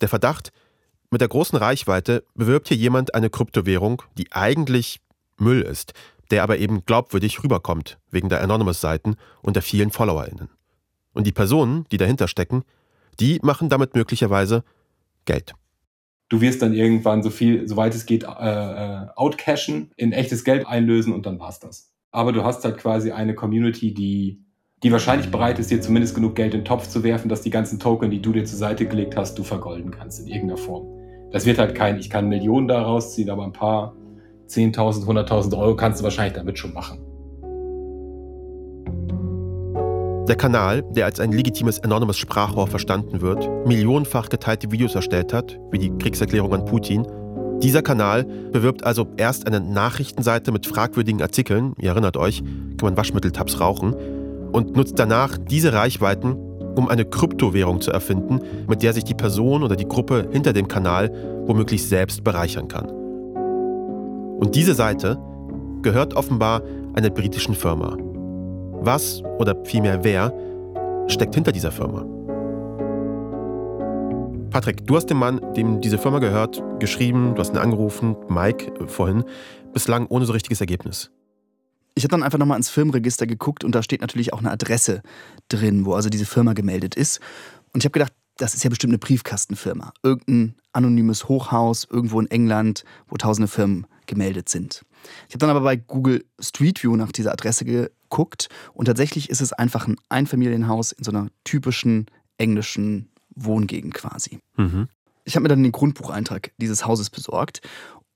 Der 0.00 0.08
Verdacht, 0.08 0.52
mit 1.10 1.20
der 1.20 1.28
großen 1.28 1.56
Reichweite 1.56 2.24
bewirbt 2.34 2.68
hier 2.68 2.76
jemand 2.76 3.14
eine 3.14 3.30
Kryptowährung, 3.30 4.02
die 4.18 4.32
eigentlich 4.32 5.00
Müll 5.38 5.62
ist, 5.62 5.92
der 6.30 6.42
aber 6.42 6.58
eben 6.58 6.84
glaubwürdig 6.84 7.42
rüberkommt, 7.42 7.98
wegen 8.10 8.28
der 8.28 8.42
Anonymous-Seiten 8.42 9.16
und 9.42 9.54
der 9.54 9.62
vielen 9.62 9.90
FollowerInnen. 9.90 10.48
Und 11.12 11.26
die 11.26 11.32
Personen, 11.32 11.86
die 11.92 11.96
dahinter 11.96 12.26
stecken, 12.26 12.64
die 13.20 13.38
machen 13.42 13.68
damit 13.68 13.94
möglicherweise 13.94 14.64
Geld. 15.24 15.54
Du 16.28 16.40
wirst 16.40 16.62
dann 16.62 16.74
irgendwann 16.74 17.22
so 17.22 17.30
viel, 17.30 17.68
soweit 17.68 17.94
es 17.94 18.06
geht, 18.06 18.24
äh, 18.24 18.26
äh, 18.26 19.06
outcashen, 19.14 19.92
in 19.96 20.12
echtes 20.12 20.42
Geld 20.42 20.66
einlösen 20.66 21.12
und 21.12 21.26
dann 21.26 21.38
war's 21.38 21.60
das. 21.60 21.92
Aber 22.10 22.32
du 22.32 22.42
hast 22.42 22.64
halt 22.64 22.78
quasi 22.78 23.12
eine 23.12 23.34
Community, 23.34 23.94
die, 23.94 24.43
die 24.84 24.92
wahrscheinlich 24.92 25.30
bereit 25.30 25.58
ist, 25.58 25.70
dir 25.70 25.80
zumindest 25.80 26.14
genug 26.14 26.36
Geld 26.36 26.52
in 26.52 26.60
den 26.60 26.66
Topf 26.66 26.86
zu 26.86 27.02
werfen, 27.02 27.30
dass 27.30 27.40
die 27.40 27.48
ganzen 27.48 27.80
Token, 27.80 28.10
die 28.10 28.20
du 28.20 28.32
dir 28.32 28.44
zur 28.44 28.58
Seite 28.58 28.84
gelegt 28.84 29.16
hast, 29.16 29.38
du 29.38 29.42
vergolden 29.42 29.90
kannst 29.90 30.20
in 30.20 30.26
irgendeiner 30.26 30.58
Form. 30.58 30.86
Das 31.32 31.46
wird 31.46 31.58
halt 31.58 31.74
kein, 31.74 31.98
ich 31.98 32.10
kann 32.10 32.28
Millionen 32.28 32.68
daraus 32.68 33.14
ziehen, 33.14 33.30
aber 33.30 33.44
ein 33.44 33.54
paar 33.54 33.96
10.000, 34.48 35.06
100.000 35.06 35.58
Euro 35.58 35.74
kannst 35.74 36.00
du 36.00 36.04
wahrscheinlich 36.04 36.34
damit 36.34 36.58
schon 36.58 36.74
machen. 36.74 36.98
Der 40.28 40.36
Kanal, 40.36 40.82
der 40.90 41.06
als 41.06 41.18
ein 41.18 41.32
legitimes 41.32 41.82
Anonymous 41.82 42.18
Sprachrohr 42.18 42.66
verstanden 42.66 43.22
wird, 43.22 43.48
millionenfach 43.66 44.28
geteilte 44.28 44.70
Videos 44.70 44.94
erstellt 44.94 45.32
hat, 45.32 45.58
wie 45.70 45.78
die 45.78 45.90
Kriegserklärung 45.98 46.52
an 46.52 46.66
Putin, 46.66 47.06
dieser 47.62 47.82
Kanal 47.82 48.24
bewirbt 48.52 48.84
also 48.84 49.06
erst 49.16 49.46
eine 49.46 49.60
Nachrichtenseite 49.60 50.52
mit 50.52 50.66
fragwürdigen 50.66 51.22
Artikeln, 51.22 51.72
ihr 51.78 51.90
erinnert 51.90 52.18
euch, 52.18 52.42
kann 52.42 52.88
man 52.88 52.96
Waschmitteltabs 52.96 53.60
rauchen, 53.60 53.94
und 54.54 54.76
nutzt 54.76 54.98
danach 55.00 55.36
diese 55.36 55.72
Reichweiten, 55.72 56.36
um 56.76 56.88
eine 56.88 57.04
Kryptowährung 57.04 57.80
zu 57.80 57.90
erfinden, 57.90 58.40
mit 58.68 58.84
der 58.84 58.92
sich 58.92 59.02
die 59.02 59.14
Person 59.14 59.64
oder 59.64 59.74
die 59.74 59.88
Gruppe 59.88 60.28
hinter 60.30 60.52
dem 60.52 60.68
Kanal 60.68 61.10
womöglich 61.46 61.86
selbst 61.86 62.22
bereichern 62.22 62.68
kann. 62.68 62.88
Und 64.38 64.54
diese 64.54 64.74
Seite 64.74 65.18
gehört 65.82 66.14
offenbar 66.14 66.62
einer 66.94 67.10
britischen 67.10 67.54
Firma. 67.54 67.96
Was 68.80 69.22
oder 69.38 69.56
vielmehr 69.64 70.04
wer 70.04 70.32
steckt 71.08 71.34
hinter 71.34 71.50
dieser 71.50 71.72
Firma? 71.72 72.04
Patrick, 74.50 74.86
du 74.86 74.94
hast 74.94 75.06
dem 75.06 75.18
Mann, 75.18 75.40
dem 75.56 75.80
diese 75.80 75.98
Firma 75.98 76.20
gehört, 76.20 76.62
geschrieben, 76.78 77.34
du 77.34 77.40
hast 77.40 77.52
ihn 77.52 77.58
angerufen, 77.58 78.14
Mike 78.28 78.72
äh, 78.80 78.86
vorhin, 78.86 79.24
bislang 79.72 80.06
ohne 80.10 80.26
so 80.26 80.32
richtiges 80.32 80.60
Ergebnis. 80.60 81.10
Ich 81.94 82.04
habe 82.04 82.10
dann 82.10 82.22
einfach 82.22 82.38
nochmal 82.38 82.56
ins 82.56 82.70
Firmenregister 82.70 83.26
geguckt 83.26 83.64
und 83.64 83.74
da 83.74 83.82
steht 83.82 84.00
natürlich 84.00 84.32
auch 84.32 84.40
eine 84.40 84.50
Adresse 84.50 85.02
drin, 85.48 85.86
wo 85.86 85.94
also 85.94 86.08
diese 86.08 86.26
Firma 86.26 86.52
gemeldet 86.52 86.96
ist. 86.96 87.20
Und 87.72 87.82
ich 87.82 87.84
habe 87.84 87.92
gedacht, 87.92 88.12
das 88.36 88.54
ist 88.54 88.64
ja 88.64 88.70
bestimmt 88.70 88.92
eine 88.92 88.98
Briefkastenfirma. 88.98 89.92
Irgendein 90.02 90.56
anonymes 90.72 91.28
Hochhaus 91.28 91.86
irgendwo 91.88 92.20
in 92.20 92.30
England, 92.30 92.84
wo 93.06 93.16
tausende 93.16 93.48
Firmen 93.48 93.86
gemeldet 94.06 94.48
sind. 94.48 94.84
Ich 95.28 95.34
habe 95.34 95.38
dann 95.38 95.50
aber 95.50 95.60
bei 95.60 95.76
Google 95.76 96.24
Street 96.40 96.82
View 96.82 96.96
nach 96.96 97.12
dieser 97.12 97.32
Adresse 97.32 97.64
geguckt 97.64 98.48
und 98.72 98.86
tatsächlich 98.86 99.30
ist 99.30 99.40
es 99.40 99.52
einfach 99.52 99.86
ein 99.86 99.96
Einfamilienhaus 100.08 100.92
in 100.92 101.04
so 101.04 101.10
einer 101.10 101.28
typischen 101.44 102.06
englischen 102.38 103.10
Wohngegend 103.36 103.94
quasi. 103.94 104.40
Mhm. 104.56 104.88
Ich 105.24 105.36
habe 105.36 105.42
mir 105.42 105.48
dann 105.48 105.62
den 105.62 105.72
Grundbucheintrag 105.72 106.52
dieses 106.58 106.86
Hauses 106.86 107.10
besorgt 107.10 107.60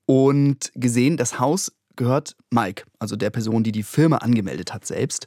und 0.07 0.71
gesehen, 0.75 1.17
das 1.17 1.39
Haus 1.39 1.73
gehört 1.99 2.35
Mike, 2.51 2.85
also 2.99 3.17
der 3.17 3.29
Person, 3.29 3.63
die 3.63 3.73
die 3.73 3.83
Firma 3.83 4.17
angemeldet 4.19 4.73
hat 4.73 4.87
selbst. 4.87 5.27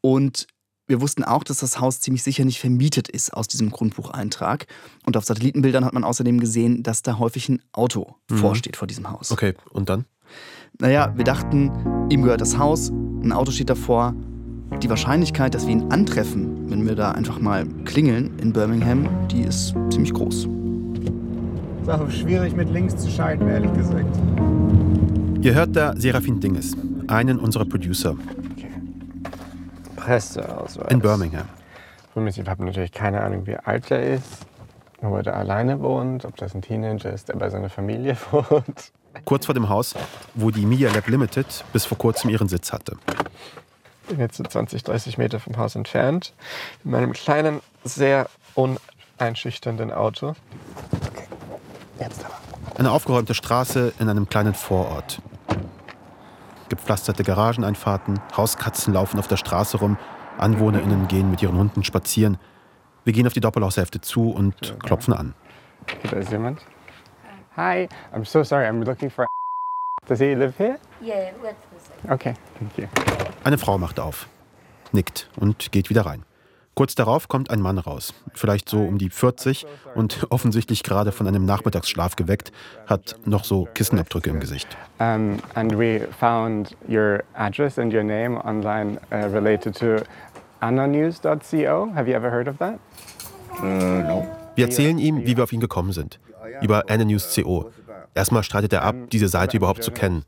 Und 0.00 0.46
wir 0.88 1.00
wussten 1.00 1.24
auch, 1.24 1.44
dass 1.44 1.58
das 1.58 1.80
Haus 1.80 2.00
ziemlich 2.00 2.22
sicher 2.22 2.44
nicht 2.44 2.60
vermietet 2.60 3.08
ist 3.08 3.34
aus 3.34 3.48
diesem 3.48 3.70
Grundbucheintrag. 3.70 4.66
Und 5.04 5.16
auf 5.16 5.24
Satellitenbildern 5.24 5.84
hat 5.84 5.92
man 5.92 6.04
außerdem 6.04 6.40
gesehen, 6.40 6.82
dass 6.82 7.02
da 7.02 7.18
häufig 7.18 7.48
ein 7.48 7.60
Auto 7.72 8.14
mhm. 8.30 8.36
vorsteht 8.36 8.76
vor 8.76 8.86
diesem 8.86 9.10
Haus. 9.10 9.32
Okay, 9.32 9.54
und 9.70 9.88
dann? 9.88 10.06
Naja, 10.78 11.12
wir 11.16 11.24
dachten, 11.24 12.08
ihm 12.10 12.22
gehört 12.22 12.40
das 12.40 12.56
Haus, 12.56 12.90
ein 12.90 13.32
Auto 13.32 13.50
steht 13.50 13.70
davor. 13.70 14.14
Die 14.82 14.88
Wahrscheinlichkeit, 14.88 15.54
dass 15.54 15.66
wir 15.66 15.72
ihn 15.72 15.90
antreffen, 15.90 16.70
wenn 16.70 16.86
wir 16.86 16.94
da 16.94 17.12
einfach 17.12 17.40
mal 17.40 17.66
klingeln 17.84 18.38
in 18.38 18.52
Birmingham, 18.52 19.08
die 19.28 19.42
ist 19.42 19.74
ziemlich 19.90 20.12
groß. 20.12 20.48
Ist 21.82 21.90
auch 21.90 22.10
schwierig 22.10 22.54
mit 22.54 22.68
links 22.70 22.96
zu 22.96 23.10
schalten, 23.10 23.48
ehrlich 23.48 23.72
gesagt. 23.74 24.16
Ihr 25.46 25.54
hört 25.54 25.76
da 25.76 25.94
Serafin 25.96 26.40
Dinges, 26.40 26.76
einen 27.06 27.38
unserer 27.38 27.66
Producer. 27.66 28.16
Okay. 28.56 28.68
Presseausweis. 29.94 30.90
In 30.90 30.98
Birmingham. 30.98 31.46
Ich 32.26 32.40
habe 32.48 32.64
natürlich 32.64 32.90
keine 32.90 33.20
Ahnung, 33.20 33.46
wie 33.46 33.54
alt 33.54 33.88
er 33.92 34.14
ist, 34.14 34.44
wo 35.00 35.16
er 35.16 35.36
alleine 35.36 35.78
wohnt, 35.80 36.24
ob 36.24 36.34
das 36.34 36.52
ein 36.56 36.62
Teenager 36.62 37.12
ist, 37.12 37.28
der 37.28 37.36
bei 37.36 37.48
seiner 37.48 37.70
Familie 37.70 38.16
wohnt 38.32 38.90
kurz 39.24 39.46
vor 39.46 39.54
dem 39.54 39.68
Haus, 39.68 39.94
wo 40.34 40.50
die 40.50 40.66
Media 40.66 40.92
Lab 40.92 41.06
Limited 41.06 41.46
bis 41.72 41.84
vor 41.84 41.96
kurzem 41.96 42.28
ihren 42.28 42.48
Sitz 42.48 42.72
hatte. 42.72 42.96
Ich 44.02 44.08
bin 44.08 44.18
jetzt 44.18 44.38
so 44.38 44.42
20, 44.42 44.82
30 44.82 45.16
Meter 45.16 45.38
vom 45.38 45.56
Haus 45.58 45.76
entfernt, 45.76 46.34
in 46.84 46.90
meinem 46.90 47.12
kleinen, 47.12 47.60
sehr 47.84 48.28
uneinschüchternden 48.54 49.92
Auto. 49.92 50.34
Okay, 50.90 51.28
jetzt 52.00 52.24
aber. 52.24 52.34
Eine 52.78 52.90
aufgeräumte 52.90 53.34
Straße 53.34 53.94
in 54.00 54.08
einem 54.08 54.28
kleinen 54.28 54.52
Vorort. 54.52 55.22
Gepflasterte 56.68 57.22
Garageneinfahrten, 57.22 58.20
Hauskatzen 58.36 58.92
laufen 58.92 59.18
auf 59.18 59.28
der 59.28 59.36
Straße 59.36 59.78
rum, 59.78 59.96
AnwohnerInnen 60.38 61.08
gehen 61.08 61.30
mit 61.30 61.42
ihren 61.42 61.56
Hunden 61.56 61.84
spazieren. 61.84 62.38
Wir 63.04 63.12
gehen 63.12 63.26
auf 63.26 63.32
die 63.32 63.40
Doppelhaushälfte 63.40 64.00
zu 64.00 64.30
und 64.30 64.78
klopfen 64.80 65.14
an. 65.14 65.34
Da 66.10 66.16
ist 66.16 66.32
jemand. 66.32 66.60
Hi, 67.56 67.88
I'm 68.12 68.24
so 68.24 68.42
sorry, 68.42 68.66
I'm 68.66 68.84
looking 68.84 69.10
for. 69.10 69.26
Does 70.06 70.18
he 70.18 70.34
live 70.34 70.54
here? 70.58 70.78
Yeah. 71.00 71.30
Okay, 72.08 72.34
thank 72.58 72.76
you. 72.76 72.86
Eine 73.44 73.58
Frau 73.58 73.78
macht 73.78 73.98
auf, 74.00 74.28
nickt 74.92 75.30
und 75.36 75.72
geht 75.72 75.88
wieder 75.88 76.04
rein. 76.04 76.24
Kurz 76.78 76.94
darauf 76.94 77.28
kommt 77.28 77.50
ein 77.50 77.62
Mann 77.62 77.78
raus, 77.78 78.12
vielleicht 78.34 78.68
so 78.68 78.82
um 78.82 78.98
die 78.98 79.08
40 79.08 79.64
und 79.94 80.26
offensichtlich 80.30 80.82
gerade 80.82 81.10
von 81.10 81.26
einem 81.26 81.46
Nachmittagsschlaf 81.46 82.16
geweckt, 82.16 82.52
hat 82.86 83.16
noch 83.24 83.44
so 83.44 83.66
Kissenabdrücke 83.72 84.28
im 84.28 84.40
Gesicht. 84.40 84.68
Um, 84.98 85.38
and 85.54 85.78
we 85.78 86.06
found 86.20 86.76
your 86.86 87.22
address 87.32 87.78
and 87.78 87.94
your 87.94 88.04
name 88.04 88.38
online 88.44 89.00
uh, 89.10 89.26
related 89.32 89.74
to 89.78 90.04
anonews.co. 90.60 91.94
Have 91.94 92.10
you 92.10 92.14
ever 92.14 92.30
heard 92.30 92.46
of 92.46 92.58
that? 92.58 92.78
Uh, 93.62 93.64
no. 94.06 94.26
Wir 94.54 94.66
erzählen 94.66 94.98
ihm, 94.98 95.24
wie 95.24 95.34
wir 95.34 95.44
auf 95.44 95.52
ihn 95.54 95.60
gekommen 95.60 95.92
sind 95.92 96.20
über 96.60 96.90
AnyNews.co. 96.90 97.70
Erstmal 98.14 98.42
streitet 98.42 98.72
er 98.72 98.82
ab, 98.82 98.94
diese 99.12 99.28
Seite 99.28 99.56
überhaupt 99.56 99.82
zu 99.82 99.90
kennen. 99.90 100.24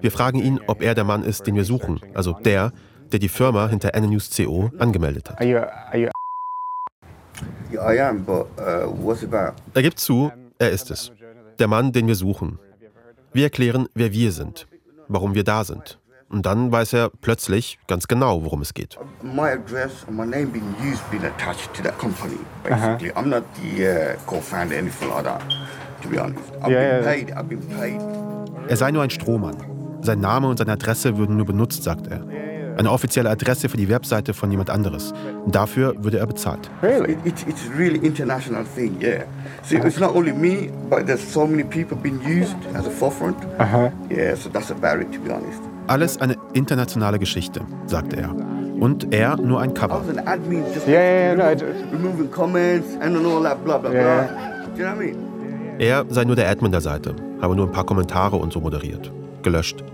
Wir 0.00 0.10
fragen 0.10 0.38
ihn, 0.38 0.60
ob 0.66 0.82
er 0.82 0.94
der 0.94 1.04
Mann 1.04 1.22
ist, 1.22 1.46
den 1.46 1.54
wir 1.54 1.64
suchen, 1.64 2.00
also 2.14 2.32
der, 2.32 2.72
der 3.14 3.20
die 3.20 3.28
Firma 3.28 3.68
hinter 3.68 3.94
AnyNews.co 3.94 4.72
angemeldet 4.76 5.30
hat. 5.30 5.40
Er 9.74 9.82
gibt 9.82 10.00
zu, 10.00 10.32
er 10.58 10.70
ist 10.70 10.90
es. 10.90 11.12
Der 11.60 11.68
Mann, 11.68 11.92
den 11.92 12.08
wir 12.08 12.16
suchen. 12.16 12.58
Wir 13.32 13.44
erklären, 13.44 13.86
wer 13.94 14.12
wir 14.12 14.32
sind, 14.32 14.66
warum 15.06 15.36
wir 15.36 15.44
da 15.44 15.62
sind. 15.62 16.00
Und 16.28 16.44
dann 16.44 16.72
weiß 16.72 16.94
er 16.94 17.10
plötzlich 17.20 17.78
ganz 17.86 18.08
genau, 18.08 18.44
worum 18.44 18.62
es 18.62 18.74
geht. 18.74 18.98
My 19.22 19.50
address 19.52 20.04
and 20.08 20.16
my 20.16 20.26
name 20.26 20.46
being 20.46 20.74
used 20.82 21.08
being 21.12 21.24
attached 21.24 21.72
to 21.74 21.82
that 21.84 21.96
company. 21.96 22.38
Basically, 22.64 23.12
uh 23.12 23.14
-huh. 23.14 23.22
I'm 23.22 23.28
not 23.28 23.44
the 23.54 23.84
uh, 23.84 24.16
co-founder 24.26 24.76
anything 24.76 25.08
like 25.10 25.22
that. 25.22 25.42
To 26.02 26.08
be 26.08 26.20
honest, 26.20 26.42
I've 26.62 26.72
yeah, 26.72 27.00
been 27.00 27.04
paid. 27.04 27.28
I've 27.30 27.48
been 27.48 27.68
paid. 27.78 28.00
Er 28.68 28.76
sei 28.76 28.90
nur 28.90 29.02
ein 29.02 29.10
Strohmann. 29.10 29.56
Sein 30.02 30.20
Name 30.20 30.48
und 30.48 30.58
seine 30.58 30.72
Adresse 30.72 31.16
würden 31.16 31.36
nur 31.36 31.46
benutzt, 31.46 31.84
sagt 31.84 32.08
er. 32.08 32.33
Eine 32.76 32.90
offizielle 32.90 33.30
Adresse 33.30 33.68
für 33.68 33.76
die 33.76 33.88
Webseite 33.88 34.34
von 34.34 34.50
jemand 34.50 34.68
anderes. 34.70 35.12
Dafür 35.46 35.94
würde 36.02 36.18
er 36.18 36.26
bezahlt. 36.26 36.68
Really? 36.82 37.12
It, 37.24 37.34
it's 37.46 37.68
really 37.78 37.98
international 38.04 38.64
thing, 38.74 38.96
yeah. 39.00 39.24
See, 39.62 39.76
it's 39.76 39.98
not 40.00 40.14
only 40.14 40.32
me, 40.32 40.70
but 40.90 41.06
there's 41.06 41.22
so 41.32 41.46
many 41.46 41.62
people 41.64 41.96
being 41.96 42.18
used 42.26 42.56
as 42.74 42.86
a 42.86 42.90
forefront. 42.90 43.36
Aha. 43.58 43.90
Yeah, 44.10 44.34
so 44.36 44.48
that's 44.50 44.70
a 44.70 44.74
barrier, 44.74 45.08
to 45.10 45.20
be 45.20 45.30
honest. 45.32 45.60
Alles 45.86 46.18
eine 46.20 46.36
internationale 46.54 47.18
Geschichte, 47.18 47.60
sagte 47.86 48.16
er. 48.16 48.34
Und 48.80 49.14
er 49.14 49.36
nur 49.36 49.60
ein 49.60 49.72
Cover. 49.74 50.00
was 50.00 50.08
an 50.16 50.26
admin 50.26 50.64
just 50.74 50.88
Yeah, 50.88 51.00
yeah, 51.00 51.36
yeah, 51.36 51.36
no, 51.36 51.52
I 51.52 51.54
d- 51.54 51.64
removing 51.92 52.30
comments 52.30 52.88
and 53.00 53.16
all 53.24 53.42
that 53.44 53.62
blah 53.64 53.78
blah 53.78 53.92
Yeah. 53.92 54.22
blah. 54.26 54.66
Do 54.74 54.82
you 54.82 54.84
know 54.88 54.96
what 54.96 55.04
I 55.04 55.12
mean? 55.12 55.16
Er 55.78 56.04
sei 56.08 56.24
nur 56.24 56.36
der 56.36 56.48
Admin 56.50 56.72
der 56.72 56.80
Seite, 56.80 57.14
habe 57.40 57.54
nur 57.54 57.66
ein 57.66 57.72
paar 57.72 57.84
Kommentare 57.86 58.36
und 58.36 58.52
so 58.52 58.60
moderiert. 58.60 59.12
Gelöscht. 59.42 59.84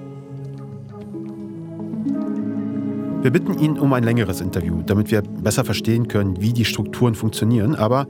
Wir 3.22 3.30
bitten 3.30 3.58
ihn 3.58 3.78
um 3.78 3.92
ein 3.92 4.02
längeres 4.02 4.40
Interview, 4.40 4.80
damit 4.86 5.10
wir 5.10 5.20
besser 5.20 5.62
verstehen 5.62 6.08
können, 6.08 6.40
wie 6.40 6.54
die 6.54 6.64
Strukturen 6.64 7.14
funktionieren, 7.14 7.74
aber 7.74 8.06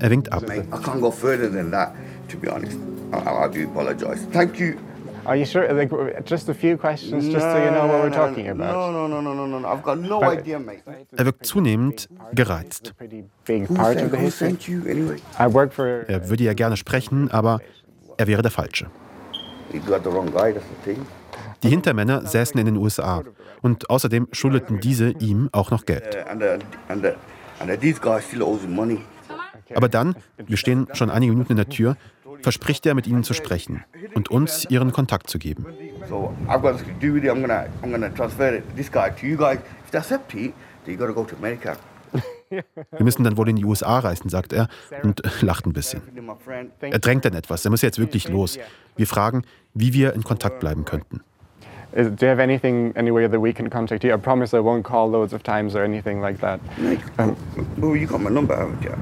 er 0.00 0.10
winkt 0.10 0.30
ab. 0.32 0.42
Mate, 0.46 0.66
I 0.70 0.76
can't 0.84 1.00
go 1.00 1.10
further 1.10 1.50
than 1.50 1.70
that, 1.70 1.94
to 2.28 2.36
be 2.36 2.52
honest. 2.52 2.76
I, 3.10 3.16
I, 3.16 3.46
I 3.46 3.48
do 3.48 3.64
apologize. 3.70 4.26
Thank 4.32 4.60
you. 4.60 4.74
Are 5.24 5.34
you 5.34 5.46
sure? 5.46 5.66
Like, 5.72 5.90
just 6.26 6.50
a 6.50 6.54
few 6.54 6.76
questions, 6.76 7.24
just 7.24 7.40
so 7.40 7.56
you 7.56 7.70
know 7.70 7.86
what 7.86 8.02
we're 8.02 8.10
talking 8.10 8.48
about. 8.48 8.74
No, 8.74 8.92
no, 8.92 9.06
no, 9.08 9.22
no, 9.22 9.32
no, 9.32 9.46
no, 9.46 9.58
no. 9.60 9.66
I've 9.68 9.82
got 9.82 9.98
no 9.98 10.20
But- 10.20 10.40
idea, 10.40 10.58
mate. 10.58 10.82
Er 11.16 11.24
wirkt 11.24 11.46
zunehmend 11.46 12.10
gereizt. 12.34 12.92
Er 12.98 13.08
würde 16.28 16.44
ja 16.44 16.52
gerne 16.52 16.76
sprechen, 16.76 17.30
aber 17.30 17.60
er 18.18 18.26
wäre 18.26 18.42
der 18.42 18.50
Falsche. 18.50 18.88
You 19.72 19.80
got 19.80 20.04
the 20.04 20.10
wrong 20.10 20.30
guy, 20.30 20.52
that's 20.52 20.66
the 20.84 20.92
thing. 20.92 21.06
Die 21.64 21.70
Hintermänner 21.70 22.26
säßen 22.26 22.60
in 22.60 22.66
den 22.66 22.76
USA 22.76 23.22
und 23.62 23.88
außerdem 23.88 24.28
schuldeten 24.32 24.80
diese 24.80 25.10
ihm 25.10 25.48
auch 25.52 25.70
noch 25.70 25.86
Geld. 25.86 26.16
Money. 28.68 29.00
Aber 29.74 29.88
dann, 29.88 30.14
wir 30.36 30.58
stehen 30.58 30.88
schon 30.92 31.08
einige 31.08 31.32
Minuten 31.32 31.52
in 31.52 31.56
der 31.56 31.68
Tür, 31.70 31.96
verspricht 32.42 32.84
er 32.84 32.94
mit 32.94 33.06
ihnen 33.06 33.24
zu 33.24 33.32
sprechen 33.32 33.82
und 34.14 34.30
uns 34.30 34.66
ihren 34.68 34.92
Kontakt 34.92 35.30
zu 35.30 35.38
geben. 35.38 35.64
So 36.06 36.34
I've 36.46 36.60
got 36.60 36.72
nothing 36.72 37.00
to 37.00 37.06
do 37.06 37.14
with 37.14 37.24
it. 37.24 37.30
I'm 37.30 37.40
gonna 37.40 37.64
I'm 37.82 37.90
gonna 37.90 38.10
transfer 38.10 38.56
it, 38.56 38.64
this 38.76 38.92
guy 38.92 39.10
to 39.10 39.26
you 39.26 39.38
guys. 39.38 39.58
If 39.84 39.90
they 39.90 39.98
accept 39.98 40.34
it, 40.34 40.52
then 40.84 40.94
you 40.94 40.96
gotta 40.98 41.12
go 41.12 41.24
to 41.24 41.34
America. 41.36 41.76
Wir 42.50 42.64
müssen 43.00 43.24
dann 43.24 43.38
wohl 43.38 43.48
in 43.48 43.56
die 43.56 43.64
USA 43.64 43.98
reisen, 43.98 44.28
sagt 44.28 44.52
er 44.52 44.68
und 45.02 45.22
lacht 45.40 45.66
ein 45.66 45.72
bisschen. 45.72 46.02
Er 46.80 46.98
drängt 46.98 47.24
dann 47.24 47.34
etwas, 47.34 47.64
er 47.64 47.70
muss 47.70 47.80
jetzt 47.80 47.98
wirklich 47.98 48.28
los. 48.28 48.58
Wir 48.96 49.06
fragen, 49.06 49.42
wie 49.72 49.92
wir 49.92 50.12
in 50.12 50.22
Kontakt 50.22 50.60
bleiben 50.60 50.84
könnten. 50.84 51.22
Is, 51.96 52.08
do 52.10 52.26
you 52.26 52.28
have 52.30 52.40
anything, 52.40 52.92
anywhere 52.96 53.28
that 53.28 53.40
we 53.40 53.52
can 53.52 53.70
contact 53.70 54.02
you? 54.04 54.12
I 54.12 54.16
promise 54.16 54.52
I 54.52 54.60
won't 54.60 54.84
call 54.84 55.08
loads 55.08 55.32
of 55.32 55.42
times 55.44 55.76
or 55.76 55.84
anything 55.84 56.20
like 56.20 56.40
that. 56.40 56.58
Um, 57.18 57.36
Oh, 57.82 57.94
you 57.94 58.06
got 58.06 58.20
my 58.20 58.30
number, 58.30 58.56
haven't 58.56 58.82
you? 58.82 58.92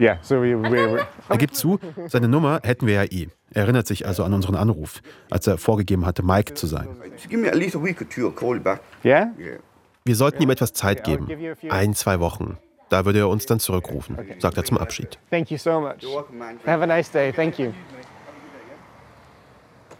yeah, 0.00 0.16
so 0.22 0.40
we, 0.40 0.54
we, 0.56 0.70
we 0.94 1.00
Er 1.28 1.36
gibt 1.38 1.54
zu, 1.54 1.78
seine 2.08 2.26
Nummer 2.26 2.60
hätten 2.64 2.86
wir 2.88 2.94
ja 2.94 3.04
eh. 3.04 3.28
Er 3.54 3.62
erinnert 3.64 3.86
sich 3.86 4.04
also 4.06 4.24
an 4.24 4.32
unseren 4.34 4.56
Anruf, 4.56 5.00
als 5.30 5.46
er 5.46 5.58
vorgegeben 5.58 6.04
hatte, 6.04 6.24
Mike 6.24 6.54
zu 6.54 6.66
sein. 6.66 6.88
Just 7.12 7.28
give 7.28 7.40
me 7.40 7.48
at 7.48 7.54
least 7.54 7.76
a 7.76 7.82
week 7.82 8.00
or 8.00 8.08
two. 8.08 8.26
I'll 8.26 8.32
call 8.34 8.56
you 8.56 8.62
back. 8.62 8.80
yeah? 9.04 9.28
Yeah. 9.38 9.58
Wir 10.04 10.16
sollten 10.16 10.42
ihm 10.42 10.50
etwas 10.50 10.72
Zeit 10.72 11.04
geben. 11.04 11.28
Ein, 11.68 11.94
zwei 11.94 12.18
Wochen. 12.18 12.56
Da 12.88 13.04
würde 13.04 13.20
er 13.20 13.28
uns 13.28 13.46
dann 13.46 13.60
zurückrufen, 13.60 14.18
sagt 14.40 14.56
er 14.56 14.64
zum 14.64 14.76
Abschied. 14.78 15.18
Thank 15.30 15.50
you 15.52 15.56
so 15.58 15.80
much. 15.80 15.98
You're 16.02 16.16
welcome, 16.16 16.38
man. 16.38 16.58
Have 16.66 16.82
a 16.82 16.86
nice 16.86 17.10
day. 17.12 17.32
Thank 17.32 17.58
you. 17.60 17.72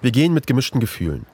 Wir 0.01 0.11
gehen 0.11 0.35
mit 0.35 0.49
gemischten 0.49 0.81
Gefühlen. 0.81 1.27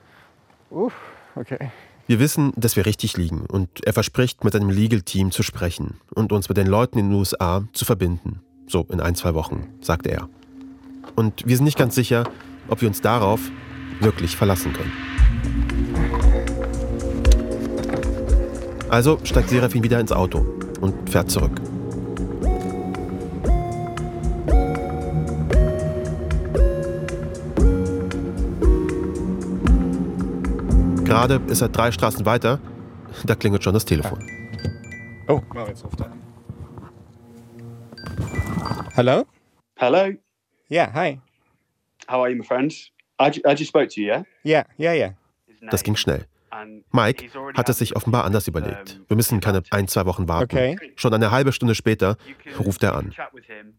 Oof, 0.71 0.93
okay. 1.35 1.71
Wir 2.07 2.19
wissen, 2.19 2.53
dass 2.55 2.75
wir 2.75 2.85
richtig 2.85 3.17
liegen 3.17 3.45
und 3.45 3.85
er 3.85 3.93
verspricht, 3.93 4.43
mit 4.43 4.53
seinem 4.53 4.69
Legal-Team 4.69 5.31
zu 5.31 5.43
sprechen 5.43 5.99
und 6.13 6.31
uns 6.31 6.49
mit 6.49 6.57
den 6.57 6.67
Leuten 6.67 6.97
in 6.97 7.09
den 7.09 7.17
USA 7.17 7.63
zu 7.73 7.85
verbinden. 7.85 8.41
So 8.67 8.85
in 8.89 8.99
ein, 8.99 9.15
zwei 9.15 9.33
Wochen, 9.33 9.67
sagt 9.81 10.07
er. 10.07 10.27
Und 11.15 11.45
wir 11.45 11.55
sind 11.55 11.65
nicht 11.65 11.77
ganz 11.77 11.95
sicher, 11.95 12.23
ob 12.67 12.81
wir 12.81 12.87
uns 12.87 13.01
darauf 13.01 13.39
wirklich 13.99 14.35
verlassen 14.35 14.73
können. 14.73 14.91
Also 18.89 19.19
steigt 19.23 19.49
Serafin 19.49 19.83
wieder 19.83 19.99
ins 19.99 20.11
Auto 20.11 20.45
und 20.81 21.09
fährt 21.09 21.29
zurück. 21.29 21.61
Gerade 31.09 31.41
ist 31.47 31.61
er 31.61 31.69
drei 31.69 31.91
Straßen 31.91 32.23
weiter, 32.23 32.59
da 33.25 33.33
klingelt 33.33 33.63
schon 33.63 33.73
das 33.73 33.83
Telefon. 33.83 34.19
Oh, 35.27 35.41
Moritz 35.55 35.83
ruft 35.83 35.99
an. 36.03 36.21
Hello? 38.93 39.25
Hello. 39.77 40.13
Yeah, 40.69 40.93
hi. 40.93 41.19
How 42.07 42.21
are 42.21 42.29
you, 42.29 42.37
my 42.37 42.45
friend? 42.45 42.71
I, 43.19 43.31
I 43.43 43.55
just 43.55 43.69
spoke 43.69 43.87
to 43.87 44.01
you, 44.01 44.05
yeah? 44.05 44.23
Yeah, 44.45 44.65
yeah, 44.77 44.93
yeah. 44.93 45.13
Das 45.71 45.81
ging 45.81 45.95
schnell. 45.95 46.27
Mike 46.91 47.25
hat 47.55 47.69
es 47.69 47.79
sich 47.79 47.95
offenbar 47.95 48.25
anders 48.25 48.47
überlegt. 48.47 49.01
Wir 49.07 49.17
müssen 49.17 49.39
keine 49.39 49.63
ein, 49.71 49.87
zwei 49.87 50.05
Wochen 50.05 50.27
warten. 50.27 50.55
Okay. 50.55 50.77
Schon 50.95 51.13
eine 51.15 51.31
halbe 51.31 51.53
Stunde 51.53 51.73
später 51.73 52.17
ruft 52.59 52.83
er 52.83 52.95
an. 52.95 53.15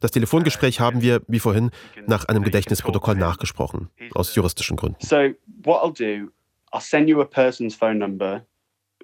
Das 0.00 0.10
Telefongespräch 0.10 0.80
haben 0.80 1.00
wir, 1.00 1.22
wie 1.28 1.38
vorhin, 1.38 1.70
nach 2.08 2.24
einem 2.24 2.42
Gedächtnisprotokoll 2.42 3.14
nachgesprochen, 3.14 3.88
aus 4.14 4.34
juristischen 4.34 4.76
Gründen. 4.76 4.98
So 5.00 5.30
what 5.62 5.84
I'll 5.84 5.92
do, 5.96 6.32
I'll 6.72 6.80
send 6.80 7.08
you 7.08 7.20
a 7.20 7.26
person's 7.26 7.74
phone 7.74 7.98
number. 7.98 8.42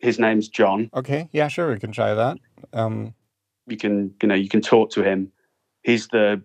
His 0.03 0.19
name's 0.19 0.49
John. 0.49 0.91
Okay, 0.93 1.29
yeah, 1.33 1.49
sure, 1.49 1.73
we 1.73 1.79
can 1.79 1.93
try 1.93 2.15
that. 2.15 2.37
Um, 2.73 3.15
You 3.69 3.77
can, 3.77 4.15
you 4.23 4.29
know, 4.29 4.37
you 4.37 4.49
can 4.49 4.61
talk 4.61 4.91
to 4.91 5.03
him. 5.03 5.33
He's 5.83 6.07
the, 6.09 6.41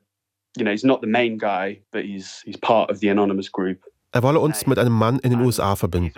you 0.58 0.64
know, 0.64 0.72
he's 0.72 0.84
not 0.84 1.02
the 1.02 1.08
main 1.08 1.38
guy, 1.38 1.82
but 1.92 2.04
he's 2.04 2.42
he's 2.46 2.58
part 2.58 2.90
of 2.90 3.00
the 3.00 3.10
anonymous 3.10 3.50
group. 3.52 3.78
Er 4.14 4.24
wolle 4.24 4.40
uns 4.40 4.66
mit 4.66 4.78
einem 4.80 4.94
Mann 4.98 5.20
in 5.20 5.30
den 5.32 5.42
USA 5.42 5.76
verbinden. 5.76 6.14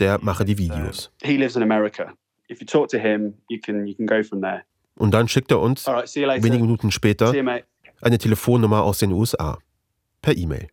Der 0.00 0.18
mache 0.22 0.44
die 0.44 0.56
Videos. 0.56 1.10
He 1.22 1.36
lives 1.36 1.54
in 1.56 1.62
America. 1.62 2.14
If 2.50 2.60
you 2.60 2.66
talk 2.66 2.88
to 2.90 2.98
him, 2.98 3.34
you 3.50 3.58
can 3.60 3.86
you 3.86 3.94
can 3.94 4.06
go 4.06 4.22
from 4.22 4.40
there. 4.40 4.62
Und 4.96 5.12
dann 5.12 5.28
schickt 5.28 5.50
er 5.52 5.60
uns, 5.60 5.86
right, 5.86 6.08
see 6.08 6.22
you 6.22 6.26
later. 6.26 6.42
wenige 6.42 6.62
Minuten 6.62 6.90
später, 6.90 7.28
See 7.28 7.36
you, 7.38 7.44
mate. 7.44 7.64
eine 8.00 8.16
Telefonnummer 8.18 8.82
aus 8.82 8.98
den 9.00 9.12
USA. 9.12 9.58
Per 10.22 10.34
E-Mail. 10.36 10.68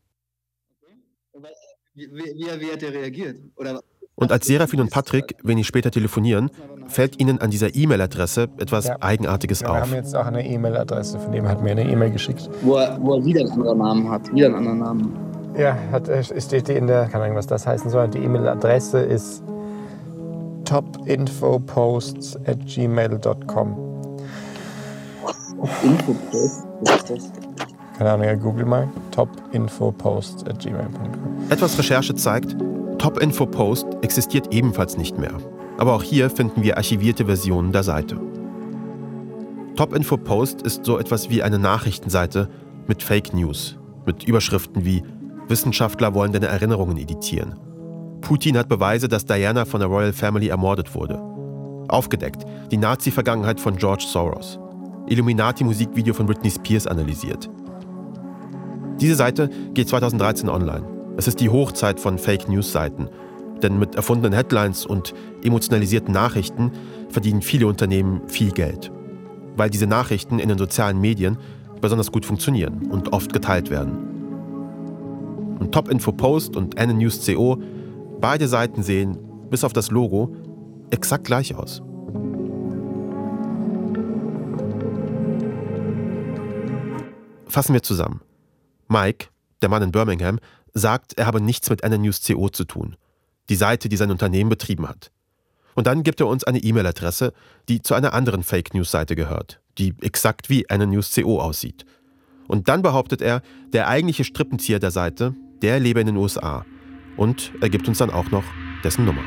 Wie, 1.96 2.10
wie, 2.12 2.36
wie 2.60 2.72
hat 2.72 2.84
er 2.84 2.92
reagiert? 2.94 3.38
Oder 3.56 3.80
Und 4.16 4.32
als 4.32 4.46
Serafin 4.46 4.82
und 4.82 4.92
Patrick 4.92 5.36
wenig 5.44 5.66
später 5.66 5.92
telefonieren, 5.92 6.52
fällt 6.88 7.20
ihnen 7.22 7.40
an 7.40 7.50
dieser 7.52 7.74
E-Mail-Adresse 7.74 8.50
etwas 8.58 8.88
Ja. 8.88 8.98
Eigenartiges 9.00 9.62
wir 9.62 9.72
auf. 9.72 9.82
haben 9.82 9.94
jetzt 9.94 10.14
auch 10.16 10.26
eine 10.26 10.46
E-Mail-Adresse, 10.46 11.20
von 11.20 11.32
dem 11.32 11.48
hat 11.48 11.64
mir 11.64 11.72
eine 11.72 11.90
E-Mail 11.90 12.12
geschickt. 12.12 12.50
wo 12.64 12.76
er, 12.76 12.98
wo 13.02 13.16
er 13.16 13.24
wieder 13.26 13.42
einen 13.42 13.52
anderen 13.54 13.78
Namen 13.78 14.10
hat? 14.10 14.34
Wieder 14.34 14.48
einen 14.48 14.56
anderen 14.56 14.80
Namen. 14.80 15.14
Ja, 15.58 15.78
hat, 15.92 16.10
äh, 16.10 16.22
steht 16.42 16.68
die 16.68 16.74
in 16.74 16.88
der, 16.88 17.06
keine 17.08 17.24
Ahnung, 17.24 17.38
was 17.38 17.48
das 17.48 17.66
heißen 17.66 17.90
soll. 17.90 18.10
Die 18.10 18.20
E-Mail-Adresse 18.20 19.00
ist 19.00 19.42
topinfoposts 20.66 22.36
at 22.46 22.58
gmail.com. 22.66 23.78
Infopost, 25.84 26.66
was 26.82 26.96
ist 26.96 27.10
das? 27.10 27.32
Keine 27.98 28.12
Ahnung, 28.12 28.26
ja, 28.26 28.36
google 28.36 28.66
mal. 28.66 28.88
topinfoposts 29.12 30.44
at 30.46 30.60
gmail.com. 30.60 31.50
Etwas 31.50 31.78
Recherche 31.78 32.16
zeigt, 32.16 32.56
Top 32.98 33.22
Info 33.22 33.46
Post 33.46 33.86
existiert 34.02 34.54
ebenfalls 34.54 34.98
nicht 34.98 35.18
mehr. 35.18 35.34
Aber 35.78 35.94
auch 35.94 36.04
hier 36.04 36.30
finden 36.30 36.64
wir 36.64 36.78
archivierte 36.78 37.26
Versionen 37.26 37.72
der 37.72 37.84
Seite. 37.84 38.18
Top 39.76 39.94
Info 39.94 40.18
Post 40.18 40.62
ist 40.62 40.86
so 40.86 40.98
etwas 40.98 41.30
wie 41.30 41.44
eine 41.44 41.60
Nachrichtenseite 41.60 42.50
mit 42.88 43.04
Fake 43.04 43.34
News, 43.34 43.78
mit 44.06 44.24
Überschriften 44.24 44.86
wie 44.86 45.04
Wissenschaftler 45.48 46.14
wollen 46.14 46.32
deine 46.32 46.48
Erinnerungen 46.48 46.98
editieren. 46.98 47.56
Putin 48.22 48.58
hat 48.58 48.70
Beweise, 48.70 49.08
dass 49.08 49.26
Diana 49.26 49.66
von 49.66 49.82
der 49.82 49.90
Royal 49.90 50.14
Family 50.14 50.48
ermordet 50.48 50.96
wurde. 50.96 51.22
Aufgedeckt, 51.88 52.46
die 52.72 52.78
Nazi-Vergangenheit 52.78 53.60
von 53.60 53.76
George 53.76 54.06
Soros. 54.08 54.58
Illuminati-Musikvideo 55.08 56.16
von 56.16 56.26
Britney 56.26 56.50
Spears 56.50 56.88
analysiert. 56.88 57.50
Diese 59.00 59.16
Seite 59.16 59.50
geht 59.74 59.90
2013 59.90 60.50
online. 60.50 60.86
Es 61.18 61.28
ist 61.28 61.40
die 61.42 61.50
Hochzeit 61.50 62.00
von 62.00 62.18
Fake 62.18 62.48
News-Seiten. 62.48 63.10
Denn 63.62 63.78
mit 63.80 63.96
erfundenen 63.96 64.34
Headlines 64.34 64.86
und 64.86 65.14
emotionalisierten 65.44 66.14
Nachrichten 66.14 66.72
verdienen 67.10 67.42
viele 67.42 67.68
Unternehmen 67.68 68.22
viel 68.28 68.52
Geld. 68.52 68.92
Weil 69.58 69.70
diese 69.70 69.88
Nachrichten 69.88 70.40
in 70.40 70.50
den 70.50 70.58
sozialen 70.58 71.00
Medien 71.00 71.38
besonders 71.82 72.12
gut 72.12 72.26
funktionieren 72.26 72.88
und 72.90 73.14
oft 73.14 73.34
geteilt 73.34 73.70
werden. 73.70 74.16
Und 75.60 75.72
Top 75.74 75.90
Info 75.90 76.12
Post 76.12 76.56
und 76.56 76.78
N 76.78 76.98
News 76.98 77.22
beide 78.20 78.48
Seiten 78.48 78.84
sehen, 78.84 79.18
bis 79.50 79.64
auf 79.64 79.74
das 79.74 79.92
Logo, 79.92 80.36
exakt 80.90 81.26
gleich 81.26 81.56
aus. 81.56 81.82
Fassen 87.48 87.74
wir 87.74 87.84
zusammen. 87.84 88.22
Mike, 88.88 89.28
der 89.62 89.70
Mann 89.70 89.84
in 89.84 89.92
Birmingham, 89.92 90.40
sagt, 90.74 91.18
er 91.18 91.26
habe 91.26 91.42
nichts 91.42 91.70
mit 91.70 91.84
N 91.84 92.02
News 92.02 92.22
CO 92.26 92.50
zu 92.50 92.66
tun. 92.66 92.96
Die 93.50 93.56
Seite, 93.56 93.90
die 93.90 93.98
sein 93.98 94.12
Unternehmen 94.12 94.50
betrieben 94.50 94.88
hat. 94.88 95.12
Und 95.76 95.88
dann 95.88 96.04
gibt 96.04 96.22
er 96.22 96.28
uns 96.28 96.44
eine 96.44 96.60
E-Mail-Adresse, 96.60 97.34
die 97.68 97.82
zu 97.82 97.94
einer 97.94 98.14
anderen 98.14 98.44
Fake 98.44 98.74
News-Seite 98.74 99.16
gehört, 99.16 99.60
die 99.78 99.94
exakt 100.02 100.50
wie 100.50 100.66
NNews.co 100.72 101.40
aussieht. 101.40 101.86
Und 102.48 102.70
dann 102.70 102.82
behauptet 102.82 103.22
er, 103.22 103.42
der 103.74 103.88
eigentliche 103.88 104.24
Strippenzieher 104.24 104.80
der 104.80 104.92
Seite, 104.92 105.36
der 105.62 105.80
lebe 105.80 106.00
in 106.00 106.08
den 106.08 106.18
USA. 106.18 106.66
Und 107.18 107.52
er 107.62 107.70
gibt 107.70 107.88
uns 107.88 107.98
dann 107.98 108.10
auch 108.10 108.32
noch 108.32 108.44
dessen 108.84 109.06
Nummer. 109.06 109.24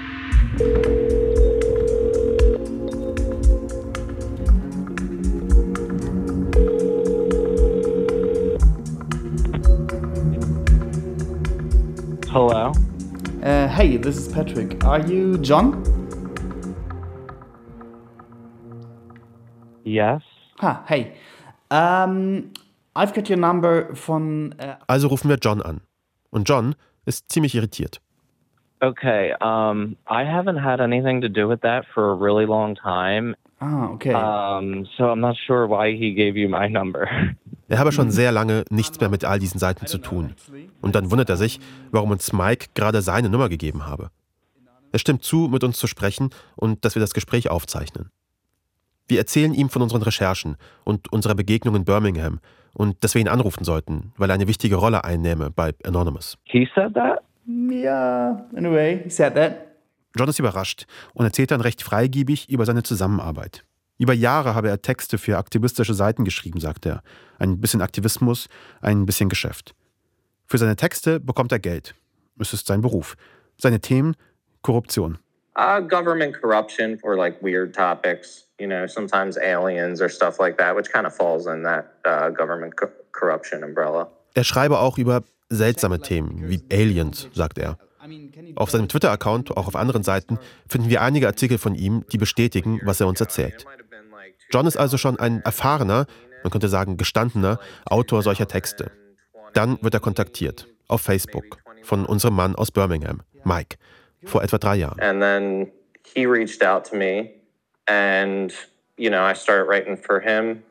Hello. 12.39 12.71
Uh, 13.43 13.67
hey, 13.67 13.97
this 13.97 14.17
is 14.17 14.29
Patrick. 14.33 14.85
Are 14.85 15.01
you 15.01 15.39
John? 15.39 15.83
Yes. 19.83 20.23
Ha, 20.61 20.85
hey. 20.87 21.17
Um, 21.73 22.53
I've 22.95 23.13
got 23.13 23.29
your 23.29 23.39
number 23.39 23.93
von. 23.97 24.55
Uh, 24.61 24.77
Also 24.87 25.09
rufen 25.09 25.29
wir 25.29 25.39
John 25.39 25.61
an. 25.61 25.81
Und 26.31 26.49
John 26.49 26.77
ist 27.07 27.29
ziemlich 27.29 27.57
irritiert. 27.57 28.01
Okay. 28.81 29.35
Um, 29.41 29.97
I 30.07 30.23
haven't 30.23 30.59
had 30.59 30.81
anything 30.81 31.21
to 31.23 31.29
do 31.29 31.49
with 31.49 31.63
that 31.63 31.87
for 31.93 32.13
a 32.13 32.15
really 32.15 32.47
long 32.47 32.77
time. 32.77 33.35
ah, 33.61 33.89
okay. 33.95 34.15
Um, 34.15 34.87
so 34.97 35.11
I'm 35.11 35.21
not 35.21 35.35
sure 35.45 35.67
why 35.67 35.91
he 35.97 36.15
gave 36.15 36.37
you 36.37 36.49
my 36.49 36.69
number. 36.79 37.35
Er 37.69 37.79
habe 37.79 37.93
schon 37.93 38.11
sehr 38.11 38.33
lange 38.33 38.65
nichts 38.71 38.99
mehr 38.99 39.11
mit 39.11 39.25
all 39.25 39.39
diesen 39.39 39.59
Seiten 39.59 39.87
zu 39.87 39.99
tun. 39.99 40.35
Und 40.81 40.95
dann 40.95 41.11
wundert 41.11 41.29
er 41.29 41.37
sich, 41.37 41.61
warum 41.91 42.11
uns 42.11 42.33
Mike 42.33 42.69
gerade 42.75 43.03
seine 43.03 43.29
Nummer 43.29 43.49
gegeben 43.49 43.87
habe. 43.87 44.11
Er 44.91 44.99
stimmt 44.99 45.23
zu, 45.23 45.49
mit 45.49 45.63
uns 45.65 45.79
zu 45.79 45.87
sprechen 45.87 46.31
und 46.57 46.85
dass 46.85 46.95
wir 46.95 47.01
das 47.01 47.13
Gespräch 47.13 47.51
aufzeichnen. 47.51 48.11
Wir 49.07 49.19
erzählen 49.19 49.55
ihm 49.55 49.69
von 49.69 49.83
unseren 49.83 50.03
Recherchen 50.03 50.57
und 50.85 51.13
unserer 51.13 51.35
Begegnung 51.35 51.75
in 51.75 51.85
Birmingham 51.85 52.41
und 52.75 53.03
dass 53.05 53.15
wir 53.15 53.21
ihn 53.21 53.29
anrufen 53.29 53.65
sollten, 53.65 54.13
weil 54.17 54.31
er 54.31 54.35
eine 54.35 54.49
wichtige 54.49 54.77
Rolle 54.77 55.05
einnehme 55.05 55.51
bei 55.51 55.75
Anonymous. 55.85 56.39
He 56.45 56.69
said 56.75 56.95
that? 56.95 57.23
yeah, 57.49 58.47
in 58.57 58.67
a 58.67 58.71
way, 58.71 59.03
he 59.05 59.11
said 59.11 59.35
that. 59.35 59.67
John 60.17 60.29
ist 60.29 60.39
überrascht 60.39 60.87
und 61.15 61.25
erzählt 61.25 61.51
dann 61.51 61.61
recht 61.61 61.83
freigiebig 61.83 62.49
über 62.49 62.65
seine 62.67 62.83
Zusammenarbeit. 62.83 63.65
Über 63.99 64.13
Jahre 64.13 64.55
habe 64.55 64.69
er 64.69 64.81
Texte 64.81 65.19
für 65.19 65.37
aktivistische 65.39 65.93
Seiten 65.93 66.25
geschrieben, 66.25 66.61
sagt 66.61 66.87
er. 66.87 67.03
Ein 67.39 67.61
bisschen 67.61 67.83
Aktivismus, 67.83 68.49
ein 68.81 69.07
bisschen 69.07 69.29
Geschäft. 69.29 69.75
Für 70.47 70.57
seine 70.57 70.77
Texte 70.77 71.19
bekommt 71.19 71.51
er 71.51 71.59
Geld. 71.59 71.95
Es 72.39 72.53
ist 72.53 72.69
sein 72.69 72.81
Beruf. 72.81 73.17
Seine 73.61 73.81
Themen 73.81 74.15
Korruption. 74.63 75.19
Uh, 75.57 75.81
government 75.81 76.41
corruption 76.41 76.97
for 76.97 77.17
like 77.17 77.43
weird 77.43 77.75
topics, 77.75 78.47
you 78.61 78.69
know, 78.69 78.87
sometimes 78.87 79.37
aliens 79.37 80.01
or 80.01 80.09
stuff 80.09 80.39
like 80.39 80.57
that, 80.57 80.77
which 80.77 80.89
kind 80.93 81.05
of 81.05 81.13
falls 81.13 81.47
in 81.47 81.65
that 81.65 81.87
uh, 82.07 82.31
government 82.31 82.77
co 82.77 82.87
corruption 83.11 83.65
umbrella. 83.65 84.09
Er 84.35 84.45
schreibe 84.45 84.79
auch 84.79 84.99
über 84.99 85.25
seltsame 85.51 86.01
Themen 86.01 86.49
wie 86.49 86.63
Aliens, 86.71 87.29
sagt 87.33 87.59
er. 87.59 87.77
Auf 88.55 88.71
seinem 88.71 88.89
Twitter-Account, 88.89 89.57
auch 89.57 89.67
auf 89.67 89.75
anderen 89.75 90.05
Seiten, 90.05 90.39
finden 90.69 90.89
wir 90.89 91.03
einige 91.03 91.27
Artikel 91.27 91.59
von 91.59 91.75
ihm, 91.75 92.05
die 92.13 92.19
bestätigen, 92.19 92.81
was 92.85 93.01
er 93.01 93.09
uns 93.09 93.21
erzählt. 93.21 93.67
John 94.51 94.67
ist 94.67 94.77
also 94.77 94.97
schon 94.97 95.19
ein 95.19 95.43
erfahrener, 95.43 96.07
man 96.43 96.51
könnte 96.51 96.69
sagen 96.69 96.97
gestandener 96.97 97.59
Autor 97.85 98.23
solcher 98.23 98.49
Texte. 98.49 98.91
Dann 99.53 99.79
wird 99.83 99.95
er 99.95 100.01
kontaktiert, 100.01 100.67
auf 100.89 101.01
Facebook, 101.01 101.59
von 101.83 102.07
unserem 102.07 102.35
Mann 102.35 102.55
aus 102.55 102.71
Birmingham, 102.71 103.23
Mike, 103.45 103.77
vor 104.25 104.43
etwa 104.43 104.59
drei 104.59 104.77
Jahren. 104.77 105.01
And 105.01 105.21
then 105.21 105.73
he 106.15 106.27
reached 106.27 106.63
out 106.63 106.89
to 106.91 106.97
me, 106.97 107.31
and 107.87 108.53
you 108.97 109.11
know, 109.11 109.29
I 109.29 109.35
started 109.35 109.69
writing 109.69 109.97
for 109.97 110.21
him 110.21 110.63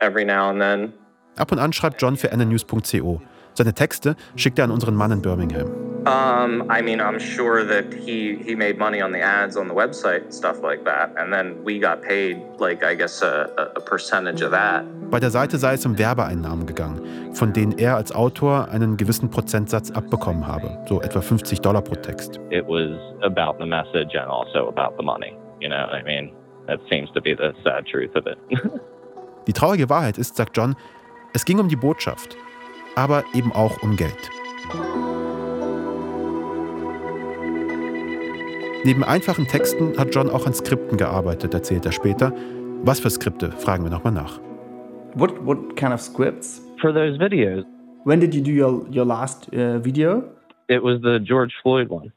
every 0.00 0.24
now 0.24 0.50
and 0.50 0.60
then. 0.60 0.92
Ab 1.36 1.50
und 1.52 1.58
an 1.58 1.72
schreibt 1.72 2.00
John 2.00 2.16
für 2.16 2.28
nnews.co. 2.28 3.20
Seine 3.54 3.74
Texte 3.74 4.16
schickt 4.36 4.58
er 4.58 4.64
an 4.64 4.70
unseren 4.70 4.94
Mann 4.94 5.12
in 5.12 5.22
Birmingham. 5.22 5.83
Um, 6.06 6.66
I 6.68 6.82
mean, 6.82 7.00
I'm 7.00 7.18
sure 7.18 7.64
that 7.64 7.94
he 7.94 8.36
he 8.36 8.54
made 8.54 8.76
money 8.78 9.00
on 9.00 9.12
the 9.12 9.20
ads 9.20 9.56
on 9.56 9.68
the 9.68 9.74
website 9.74 10.24
and 10.24 10.34
stuff 10.34 10.62
like 10.62 10.84
that, 10.84 11.14
and 11.16 11.32
then 11.32 11.64
we 11.64 11.78
got 11.78 12.02
paid 12.02 12.36
like 12.58 12.84
I 12.84 12.94
guess 12.94 13.22
a, 13.22 13.72
a 13.76 13.80
percentage 13.80 14.42
of 14.42 14.50
that. 14.50 14.84
Bei 15.10 15.18
der 15.18 15.30
Seite 15.30 15.56
sei 15.56 15.74
es 15.74 15.86
um 15.86 15.96
Werbeeinnahmen 15.96 16.66
gegangen, 16.66 17.34
von 17.34 17.54
denen 17.54 17.78
er 17.78 17.96
als 17.96 18.12
Autor 18.14 18.68
einen 18.68 18.98
gewissen 18.98 19.30
Prozentsatz 19.30 19.90
abbekommen 19.92 20.46
habe, 20.46 20.76
so 20.88 21.00
etwa 21.00 21.22
50 21.22 21.60
Dollar 21.60 21.80
pro 21.80 21.94
Text. 21.94 22.38
It 22.50 22.66
was 22.66 22.98
about 23.22 23.58
the 23.58 23.66
message 23.66 24.14
and 24.14 24.28
also 24.28 24.68
about 24.68 24.98
the 24.98 25.04
money. 25.04 25.34
You 25.60 25.70
know, 25.70 25.86
I 25.90 26.02
mean, 26.02 26.32
that 26.66 26.80
seems 26.90 27.10
to 27.12 27.20
be 27.22 27.34
the 27.34 27.54
sad 27.64 27.86
truth 27.86 28.14
of 28.14 28.26
it. 28.26 28.36
Die 29.46 29.52
traurige 29.52 29.88
Wahrheit 29.88 30.18
ist, 30.18 30.36
sagt 30.36 30.56
John, 30.56 30.74
es 31.32 31.44
ging 31.44 31.58
um 31.58 31.68
die 31.68 31.76
Botschaft, 31.76 32.36
aber 32.94 33.24
eben 33.34 33.52
auch 33.52 33.82
um 33.82 33.96
Geld. 33.96 34.30
Neben 38.84 39.02
einfachen 39.02 39.46
Texten 39.46 39.96
hat 39.96 40.14
John 40.14 40.28
auch 40.28 40.46
an 40.46 40.52
Skripten 40.52 40.98
gearbeitet, 40.98 41.54
erzählt 41.54 41.86
er 41.86 41.92
später. 41.92 42.32
Was 42.82 43.00
für 43.00 43.08
Skripte, 43.08 43.50
fragen 43.52 43.82
wir 43.82 43.90
nochmal 43.90 44.12
nach. 44.12 44.38
What 45.14 45.44
what 45.46 45.74
kind 45.76 45.94
of 45.94 46.00
scripts? 46.00 46.60
for 46.80 46.92
those 46.92 47.18
videos, 47.18 47.64
When 48.04 48.20
did 48.20 48.34
you 48.34 48.42
do 48.42 48.50
your 48.50 48.86
your 48.94 49.06
last 49.06 49.48
uh, 49.54 49.82
video? 49.82 50.24
it 50.68 50.82
was 50.82 51.00
the 51.02 51.18
George 51.18 51.54
Floyd 51.62 51.88
one. 51.88 52.12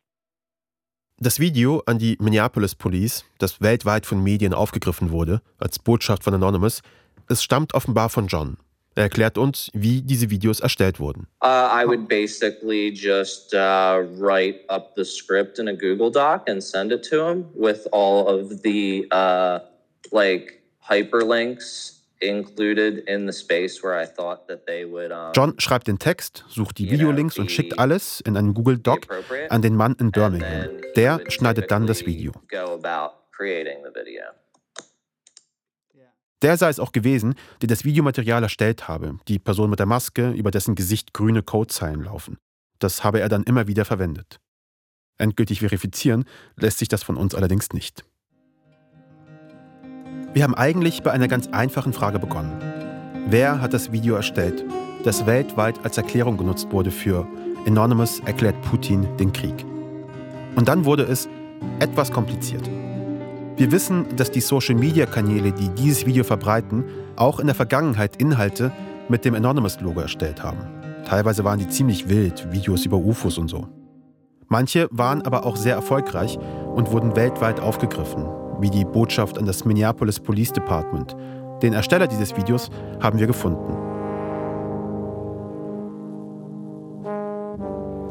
Das 1.20 1.40
Video 1.40 1.82
an 1.86 2.00
die 2.00 2.18
Minneapolis 2.20 2.76
Police, 2.76 3.24
das 3.40 3.62
weltweit 3.62 4.06
von 4.06 4.22
Medien 4.22 4.54
aufgegriffen 4.54 5.10
wurde, 5.10 5.42
als 5.58 5.80
Botschaft 5.80 6.24
von 6.26 6.34
Anonymous, 6.34 6.82
es 7.30 7.42
stammt 7.42 7.74
offenbar 7.74 8.10
von 8.10 8.28
John. 8.28 8.58
Er 8.98 9.04
erklärt 9.04 9.38
uns, 9.38 9.70
wie 9.76 10.02
diese 10.02 10.32
Videos 10.32 10.60
erstellt 10.60 11.00
wurden. 11.00 11.28
Uh, 11.44 11.70
I 11.70 11.86
would 11.86 12.08
basically 12.08 12.92
just 12.92 13.54
uh, 13.54 14.02
write 14.20 14.62
up 14.70 14.96
the 14.96 15.06
script 15.06 15.60
in 15.60 15.68
a 15.68 15.74
Google 15.74 16.10
Doc 16.10 16.50
and 16.50 16.64
send 16.64 16.92
it 16.92 17.08
to 17.12 17.30
him 17.30 17.46
with 17.54 17.88
all 17.92 18.28
of 18.28 18.64
the 18.64 19.08
uh, 19.12 19.60
like 20.12 20.64
hyperlinks 20.90 22.00
included 22.22 23.08
in 23.08 23.28
the 23.28 23.32
space 23.32 23.84
where 23.84 24.02
I 24.02 24.08
thought 24.08 24.48
that 24.48 24.66
they 24.66 24.84
would. 24.84 25.12
John 25.36 25.54
schreibt 25.60 25.88
den 25.88 26.00
Text, 26.00 26.44
sucht 26.50 26.80
die 26.80 26.90
Videolinks 26.90 27.38
und 27.38 27.52
schickt 27.52 27.78
alles 27.78 28.20
in 28.22 28.36
einen 28.36 28.56
Google 28.56 28.80
Doc 28.80 29.08
an 29.50 29.62
den 29.62 29.76
Mann 29.76 29.96
in 30.00 30.10
Birmingham. 30.10 30.70
Der 30.96 31.22
schneidet 31.28 31.70
dann 31.70 31.86
das 31.86 32.04
Video. 32.04 32.32
go 32.50 32.74
about 32.74 33.14
creating 33.32 33.84
the 33.84 33.92
video. 33.94 34.24
Der 36.44 36.58
sei 36.58 36.70
es 36.70 36.80
auch 36.80 36.92
gewesen, 36.92 37.34
der 37.62 37.68
das 37.68 37.84
Videomaterial 37.84 38.44
erstellt 38.44 38.88
habe, 38.88 39.18
die 39.28 39.40
Person 39.40 39.70
mit 39.70 39.80
der 39.80 39.88
Maske, 39.88 40.32
über 40.32 40.52
dessen 40.52 40.76
Gesicht 40.76 41.14
grüne 41.14 41.42
Codezeilen 41.42 42.04
laufen. 42.04 42.38
Das 42.80 43.04
habe 43.04 43.20
er 43.22 43.30
dann 43.30 43.44
immer 43.44 43.68
wieder 43.68 43.86
verwendet. 43.86 44.40
Endgültig 45.18 45.62
verifizieren 45.62 46.26
lässt 46.56 46.78
sich 46.78 46.90
das 46.90 47.02
von 47.02 47.18
uns 47.18 47.34
allerdings 47.34 47.74
nicht. 47.74 48.06
Wir 50.34 50.44
haben 50.44 50.54
eigentlich 50.54 51.02
bei 51.02 51.12
einer 51.12 51.28
ganz 51.28 51.48
einfachen 51.48 51.94
Frage 51.94 52.20
begonnen. 52.20 52.62
Wer 53.28 53.60
hat 53.60 53.74
das 53.74 53.92
Video 53.92 54.14
erstellt, 54.14 54.64
das 55.04 55.26
weltweit 55.26 55.84
als 55.84 55.98
Erklärung 55.98 56.38
genutzt 56.38 56.68
wurde 56.72 56.92
für 56.92 57.28
Anonymous 57.66 58.20
erklärt 58.20 58.62
Putin 58.62 59.08
den 59.18 59.34
Krieg? 59.34 59.66
Und 60.56 60.68
dann 60.68 60.86
wurde 60.86 61.04
es 61.04 61.28
etwas 61.80 62.12
kompliziert. 62.12 62.70
Wir 63.58 63.72
wissen, 63.72 64.06
dass 64.16 64.30
die 64.30 64.40
Social-Media-Kanäle, 64.40 65.52
die 65.52 65.70
dieses 65.70 66.06
Video 66.06 66.24
verbreiten, 66.24 66.86
auch 67.16 67.40
in 67.40 67.48
der 67.48 67.56
Vergangenheit 67.56 68.18
Inhalte 68.18 68.72
mit 69.10 69.26
dem 69.26 69.34
Anonymous-Logo 69.34 70.00
erstellt 70.00 70.44
haben. 70.44 70.60
Teilweise 71.06 71.44
waren 71.44 71.58
die 71.58 71.68
ziemlich 71.68 72.08
wild, 72.08 72.52
Videos 72.52 72.86
über 72.86 72.98
UFOs 72.98 73.40
und 73.40 73.48
so. 73.48 73.68
Manche 74.48 74.88
waren 74.92 75.24
aber 75.24 75.44
auch 75.44 75.56
sehr 75.56 75.74
erfolgreich 75.74 76.38
und 76.76 76.92
wurden 76.92 77.16
weltweit 77.16 77.60
aufgegriffen, 77.60 78.28
wie 78.60 78.70
die 78.70 78.86
Botschaft 78.86 79.40
an 79.40 79.48
das 79.48 79.66
Minneapolis 79.66 80.20
Police 80.20 80.54
Department. 80.54 81.16
Den 81.64 81.74
Ersteller 81.74 82.06
dieses 82.06 82.38
Videos 82.38 82.70
haben 83.02 83.18
wir 83.18 83.26
gefunden. 83.26 83.76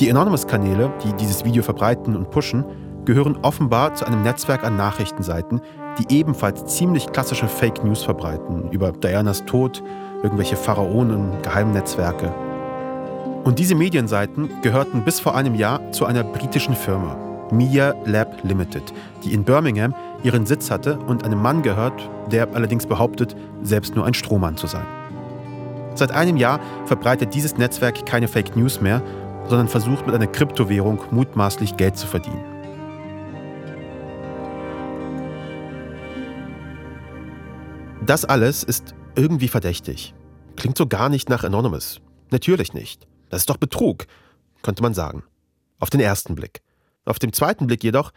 Die 0.00 0.10
Anonymous-Kanäle, 0.10 0.92
die 1.04 1.12
dieses 1.12 1.44
Video 1.44 1.62
verbreiten 1.62 2.16
und 2.16 2.30
pushen, 2.30 2.64
gehören 3.06 3.38
offenbar 3.42 3.94
zu 3.94 4.06
einem 4.06 4.22
Netzwerk 4.22 4.64
an 4.64 4.76
Nachrichtenseiten, 4.76 5.62
die 5.98 6.14
ebenfalls 6.14 6.66
ziemlich 6.66 7.10
klassische 7.12 7.48
Fake 7.48 7.82
News 7.82 8.04
verbreiten 8.04 8.70
über 8.70 8.92
Dianas 8.92 9.44
Tod, 9.46 9.82
irgendwelche 10.22 10.56
Pharaonen, 10.56 11.30
Geheimnetzwerke. 11.42 12.32
Und 13.44 13.58
diese 13.58 13.76
Medienseiten 13.76 14.50
gehörten 14.62 15.02
bis 15.02 15.20
vor 15.20 15.36
einem 15.36 15.54
Jahr 15.54 15.92
zu 15.92 16.04
einer 16.04 16.24
britischen 16.24 16.74
Firma, 16.74 17.16
Media 17.50 17.94
Lab 18.04 18.42
Limited, 18.42 18.92
die 19.24 19.32
in 19.32 19.44
Birmingham 19.44 19.94
ihren 20.24 20.46
Sitz 20.46 20.70
hatte 20.70 20.98
und 21.06 21.24
einem 21.24 21.40
Mann 21.40 21.62
gehört, 21.62 22.10
der 22.32 22.48
allerdings 22.54 22.86
behauptet, 22.86 23.36
selbst 23.62 23.94
nur 23.94 24.04
ein 24.04 24.14
Strohmann 24.14 24.56
zu 24.56 24.66
sein. 24.66 24.86
Seit 25.94 26.10
einem 26.10 26.36
Jahr 26.36 26.60
verbreitet 26.86 27.34
dieses 27.34 27.56
Netzwerk 27.56 28.04
keine 28.04 28.28
Fake 28.28 28.56
News 28.56 28.80
mehr, 28.80 29.00
sondern 29.48 29.68
versucht 29.68 30.06
mit 30.06 30.14
einer 30.14 30.26
Kryptowährung 30.26 30.98
mutmaßlich 31.12 31.76
Geld 31.76 31.96
zu 31.96 32.06
verdienen. 32.06 32.55
Das 38.06 38.24
alles 38.24 38.62
ist 38.62 38.94
irgendwie 39.16 39.48
verdächtig. 39.48 40.14
Klingt 40.54 40.78
so 40.78 40.86
gar 40.86 41.08
nicht 41.08 41.28
nach 41.28 41.42
Anonymous. 41.42 42.00
Natürlich 42.30 42.72
nicht. 42.72 43.08
Das 43.30 43.40
ist 43.40 43.50
doch 43.50 43.56
Betrug, 43.56 44.06
könnte 44.62 44.80
man 44.80 44.94
sagen. 44.94 45.24
Auf 45.80 45.90
den 45.90 45.98
ersten 45.98 46.36
Blick. 46.36 46.62
Auf 47.04 47.18
dem 47.18 47.32
zweiten 47.32 47.66
Blick 47.66 47.82
jedoch 47.82 48.12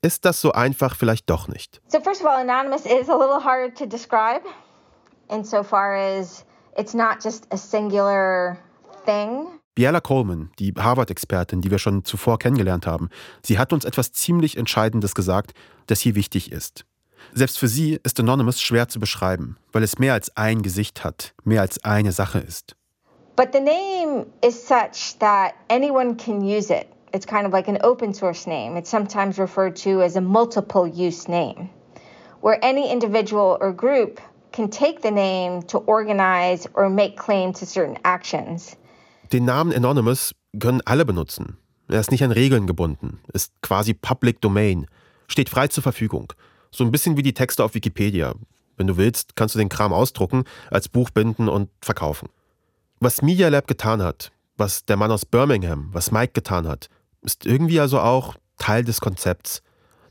ist 0.00 0.24
das 0.24 0.40
so 0.40 0.52
einfach 0.52 0.96
vielleicht 0.96 1.28
doch 1.28 1.46
nicht. 1.46 1.82
So 1.88 2.00
first 2.00 2.22
of 2.22 2.26
all, 2.26 2.40
anonymous 2.40 2.86
is 2.86 3.10
a 3.10 3.16
little 3.16 3.44
hard 3.44 3.76
to 3.76 3.84
describe 3.84 4.40
insofar 5.30 5.94
as 5.94 6.46
it's 6.78 6.94
not 6.94 7.22
just 7.22 7.46
a 7.52 7.58
singular 7.58 8.56
thing. 9.04 9.46
Biella 9.74 10.00
Coleman, 10.00 10.52
die 10.58 10.72
Harvard-Expertin, 10.72 11.60
die 11.60 11.70
wir 11.70 11.78
schon 11.78 12.06
zuvor 12.06 12.38
kennengelernt 12.38 12.86
haben, 12.86 13.10
sie 13.42 13.58
hat 13.58 13.74
uns 13.74 13.84
etwas 13.84 14.12
ziemlich 14.12 14.56
Entscheidendes 14.56 15.14
gesagt, 15.14 15.52
das 15.86 16.00
hier 16.00 16.14
wichtig 16.14 16.50
ist. 16.50 16.86
Selbst 17.32 17.58
für 17.58 17.68
sie 17.68 17.98
ist 18.02 18.20
Anonymous 18.20 18.60
schwer 18.60 18.88
zu 18.88 19.00
beschreiben, 19.00 19.56
weil 19.72 19.82
es 19.82 19.98
mehr 19.98 20.12
als 20.12 20.36
ein 20.36 20.62
Gesicht 20.62 21.04
hat, 21.04 21.34
mehr 21.44 21.60
als 21.62 21.82
eine 21.84 22.12
Sache 22.12 22.38
ist. 22.38 22.76
But 23.36 23.52
the 23.52 23.60
name 23.60 24.26
is 24.42 24.54
such 24.54 25.18
that 25.18 25.54
anyone 25.68 26.16
can 26.16 26.40
use 26.40 26.72
it. 26.72 26.86
It's 27.12 27.26
kind 27.26 27.46
of 27.46 27.52
like 27.52 27.68
an 27.68 27.78
open 27.82 28.14
source 28.14 28.46
name. 28.46 28.76
It's 28.76 28.90
sometimes 28.90 29.38
referred 29.38 29.76
to 29.82 30.02
as 30.02 30.16
a 30.16 30.20
multiple 30.20 30.86
use 30.86 31.28
name, 31.28 31.70
where 32.40 32.58
any 32.62 32.90
individual 32.90 33.56
or 33.60 33.72
group 33.72 34.20
can 34.52 34.68
take 34.68 35.02
the 35.02 35.10
name 35.10 35.62
to 35.64 35.78
organize 35.86 36.68
or 36.74 36.88
make 36.88 37.16
claim 37.16 37.52
to 37.54 37.66
certain 37.66 37.98
actions. 38.04 38.76
Den 39.32 39.44
Namen 39.44 39.72
Anonymous 39.72 40.32
können 40.58 40.80
alle 40.84 41.04
benutzen. 41.04 41.56
Er 41.88 42.00
ist 42.00 42.10
nicht 42.10 42.22
an 42.22 42.30
Regeln 42.30 42.66
gebunden, 42.66 43.20
ist 43.32 43.52
quasi 43.62 43.94
Public 43.94 44.40
Domain, 44.40 44.86
steht 45.28 45.50
frei 45.50 45.68
zur 45.68 45.82
Verfügung. 45.82 46.32
So 46.74 46.82
ein 46.82 46.90
bisschen 46.90 47.16
wie 47.16 47.22
die 47.22 47.34
Texte 47.34 47.62
auf 47.62 47.74
Wikipedia. 47.74 48.34
Wenn 48.76 48.88
du 48.88 48.96
willst, 48.96 49.36
kannst 49.36 49.54
du 49.54 49.60
den 49.60 49.68
Kram 49.68 49.92
ausdrucken, 49.92 50.42
als 50.72 50.88
Buch 50.88 51.10
binden 51.10 51.48
und 51.48 51.70
verkaufen. 51.80 52.28
Was 52.98 53.22
Media 53.22 53.48
Lab 53.48 53.68
getan 53.68 54.02
hat, 54.02 54.32
was 54.56 54.84
der 54.84 54.96
Mann 54.96 55.12
aus 55.12 55.24
Birmingham, 55.24 55.90
was 55.92 56.10
Mike 56.10 56.32
getan 56.32 56.66
hat, 56.66 56.88
ist 57.22 57.46
irgendwie 57.46 57.78
also 57.78 58.00
auch 58.00 58.34
Teil 58.58 58.82
des 58.82 59.00
Konzepts, 59.00 59.62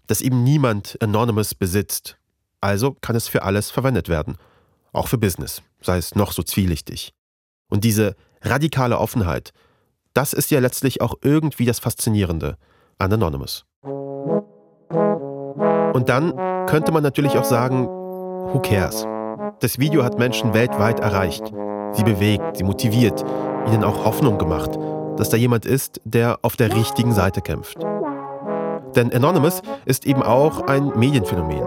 dass 0.08 0.22
eben 0.22 0.44
niemand 0.44 0.98
Anonymous 1.02 1.54
besitzt. 1.54 2.18
Also 2.62 2.96
kann 3.02 3.18
es 3.18 3.28
für 3.28 3.44
alles 3.44 3.70
verwendet 3.70 4.08
werden. 4.08 4.38
Auch 4.94 5.10
für 5.10 5.18
Business, 5.18 5.62
sei 5.82 5.98
es 5.98 6.16
noch 6.16 6.32
so 6.32 6.44
zwielichtig. 6.44 7.14
Und 7.68 7.84
diese 7.84 8.16
radikale 8.42 9.00
Offenheit, 9.00 9.52
das 10.14 10.32
ist 10.32 10.50
ja 10.50 10.62
letztlich 10.62 11.02
auch 11.02 11.16
irgendwie 11.24 11.66
das 11.66 11.80
Faszinierende 11.80 12.58
an 13.00 13.12
Anonymous. 13.12 13.66
Und 15.94 16.10
dann 16.10 16.34
könnte 16.68 16.92
man 16.92 17.04
natürlich 17.04 17.38
auch 17.38 17.44
sagen, 17.44 17.88
who 17.88 18.60
cares? 18.60 19.06
Das 19.60 19.80
Video 19.80 20.04
hat 20.04 20.18
Menschen 20.18 20.54
weltweit 20.54 21.00
erreicht. 21.00 21.54
Sie 21.94 22.04
bewegt, 22.04 22.58
sie 22.58 22.64
motiviert, 22.64 23.24
ihnen 23.68 23.84
auch 23.84 24.06
Hoffnung 24.06 24.38
gemacht, 24.38 24.72
dass 25.18 25.30
da 25.30 25.38
jemand 25.38 25.66
ist, 25.66 26.02
der 26.04 26.40
auf 26.42 26.56
der 26.56 26.76
richtigen 26.76 27.14
Seite 27.14 27.42
kämpft. 27.42 27.78
Denn 28.96 29.14
Anonymous 29.14 29.62
ist 29.86 30.06
eben 30.06 30.24
auch 30.24 30.62
ein 30.68 30.92
Medienphänomen. 30.96 31.64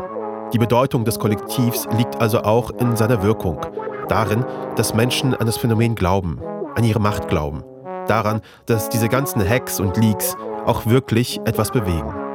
Die 0.53 0.59
Bedeutung 0.59 1.05
des 1.05 1.19
Kollektivs 1.19 1.89
liegt 1.97 2.21
also 2.21 2.43
auch 2.43 2.71
in 2.71 2.97
seiner 2.97 3.23
Wirkung, 3.23 3.61
darin, 4.09 4.45
dass 4.77 4.95
Menschen 4.95 5.35
an 5.35 5.47
das 5.47 5.57
Phänomen 5.57 5.95
glauben, 5.95 6.41
an 6.75 6.85
ihre 6.85 7.01
Macht 7.01 7.29
glauben, 7.29 7.65
daran, 8.07 8.41
dass 8.67 8.89
diese 8.89 9.09
ganzen 9.09 9.47
Hacks 9.49 9.81
und 9.81 9.97
Leaks 9.97 10.37
auch 10.65 10.87
wirklich 10.87 11.41
etwas 11.45 11.71
bewegen. 11.71 12.26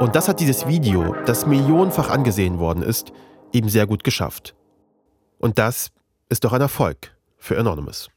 Und 0.00 0.14
das 0.14 0.28
hat 0.28 0.38
dieses 0.38 0.68
Video, 0.68 1.16
das 1.26 1.44
millionenfach 1.44 2.08
angesehen 2.08 2.60
worden 2.60 2.82
ist, 2.84 3.12
eben 3.52 3.68
sehr 3.68 3.86
gut 3.86 4.04
geschafft. 4.04 4.54
Und 5.38 5.58
das 5.58 5.90
ist 6.28 6.44
doch 6.44 6.52
ein 6.52 6.60
Erfolg 6.60 7.16
für 7.36 7.58
Anonymous. 7.58 8.08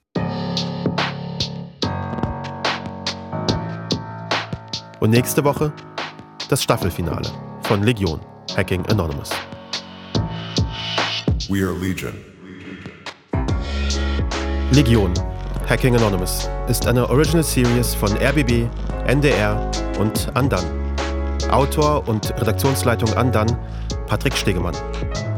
Und 4.99 5.09
nächste 5.09 5.43
Woche 5.43 5.73
das 6.49 6.61
Staffelfinale 6.61 7.27
von 7.61 7.81
Legion 7.81 8.19
Hacking 8.55 8.85
Anonymous. 8.85 9.31
We 11.49 11.65
are 11.65 11.73
Legion. 11.79 12.13
Legion 14.71 15.13
Hacking 15.67 15.95
Anonymous 15.95 16.47
ist 16.67 16.85
eine 16.85 17.09
Original 17.09 17.43
Series 17.43 17.95
von 17.95 18.11
RBB, 18.17 18.67
NDR 19.07 19.71
und 19.99 20.29
Andan. 20.35 20.80
Autor 21.49 22.07
und 22.07 22.31
Redaktionsleitung 22.39 23.13
Andan 23.13 23.47
Patrick 24.07 24.35
Stegemann. 24.35 24.75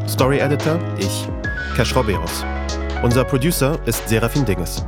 Story 0.07 0.39
Editor 0.39 0.79
ich, 0.97 1.27
Cash 1.75 1.95
Roberos. 1.95 2.43
Unser 3.03 3.23
Producer 3.23 3.79
ist 3.85 4.07
Serafin 4.07 4.45
Dinges. 4.45 4.85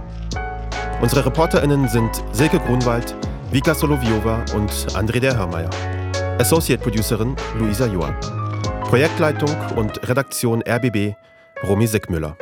Unsere 1.01 1.25
ReporterInnen 1.25 1.87
sind 1.87 2.23
Silke 2.31 2.59
Grunwald, 2.59 3.15
Vika 3.51 3.75
Soloviova 3.75 4.43
und 4.55 4.71
André 4.95 5.19
der 5.19 5.37
Hörmeier. 5.37 5.69
Associate 6.39 6.81
Producerin 6.81 7.35
Luisa 7.57 7.85
Joa. 7.85 8.11
Projektleitung 8.89 9.49
und 9.75 10.07
Redaktion 10.07 10.63
RBB 10.67 11.15
Romy 11.63 11.87
Sickmüller. 11.87 12.35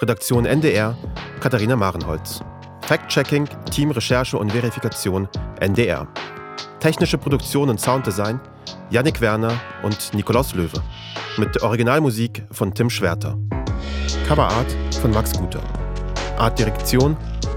Redaktion 0.00 0.46
NDR 0.46 0.96
Katharina 1.40 1.76
Marenholz. 1.76 2.40
Fact-Checking, 2.82 3.48
Team 3.70 3.90
Recherche 3.90 4.38
und 4.38 4.52
Verifikation 4.52 5.28
NDR. 5.60 6.06
Technische 6.86 7.18
Produktion 7.18 7.68
und 7.68 7.80
Sounddesign 7.80 8.38
Yannick 8.90 9.20
Werner 9.20 9.52
und 9.82 10.14
Nikolaus 10.14 10.54
Löwe. 10.54 10.80
Mit 11.36 11.60
Originalmusik 11.60 12.44
von 12.52 12.72
Tim 12.72 12.90
Schwerter. 12.90 13.36
Coverart 14.28 14.72
von 15.02 15.10
Max 15.10 15.32
Guter. 15.32 15.58
Artdirektion 16.38 17.16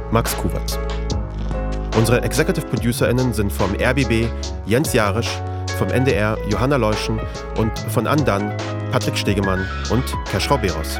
Max 0.10 0.36
Kuwatz. 0.36 0.80
Unsere 1.96 2.24
Executive 2.24 2.66
ProducerInnen 2.66 3.32
sind 3.32 3.54
vom 3.54 3.76
RBB 3.76 4.28
Jens 4.66 4.94
Jarisch, 4.94 5.30
vom 5.78 5.90
NDR 5.90 6.36
Johanna 6.50 6.78
Leuschen 6.78 7.20
und 7.56 7.78
von 7.78 8.08
Andan 8.08 8.58
Patrick 8.92 9.16
Stegemann 9.16 9.64
und 9.92 10.06
Keschrau 10.32 10.58
Beros. 10.58 11.00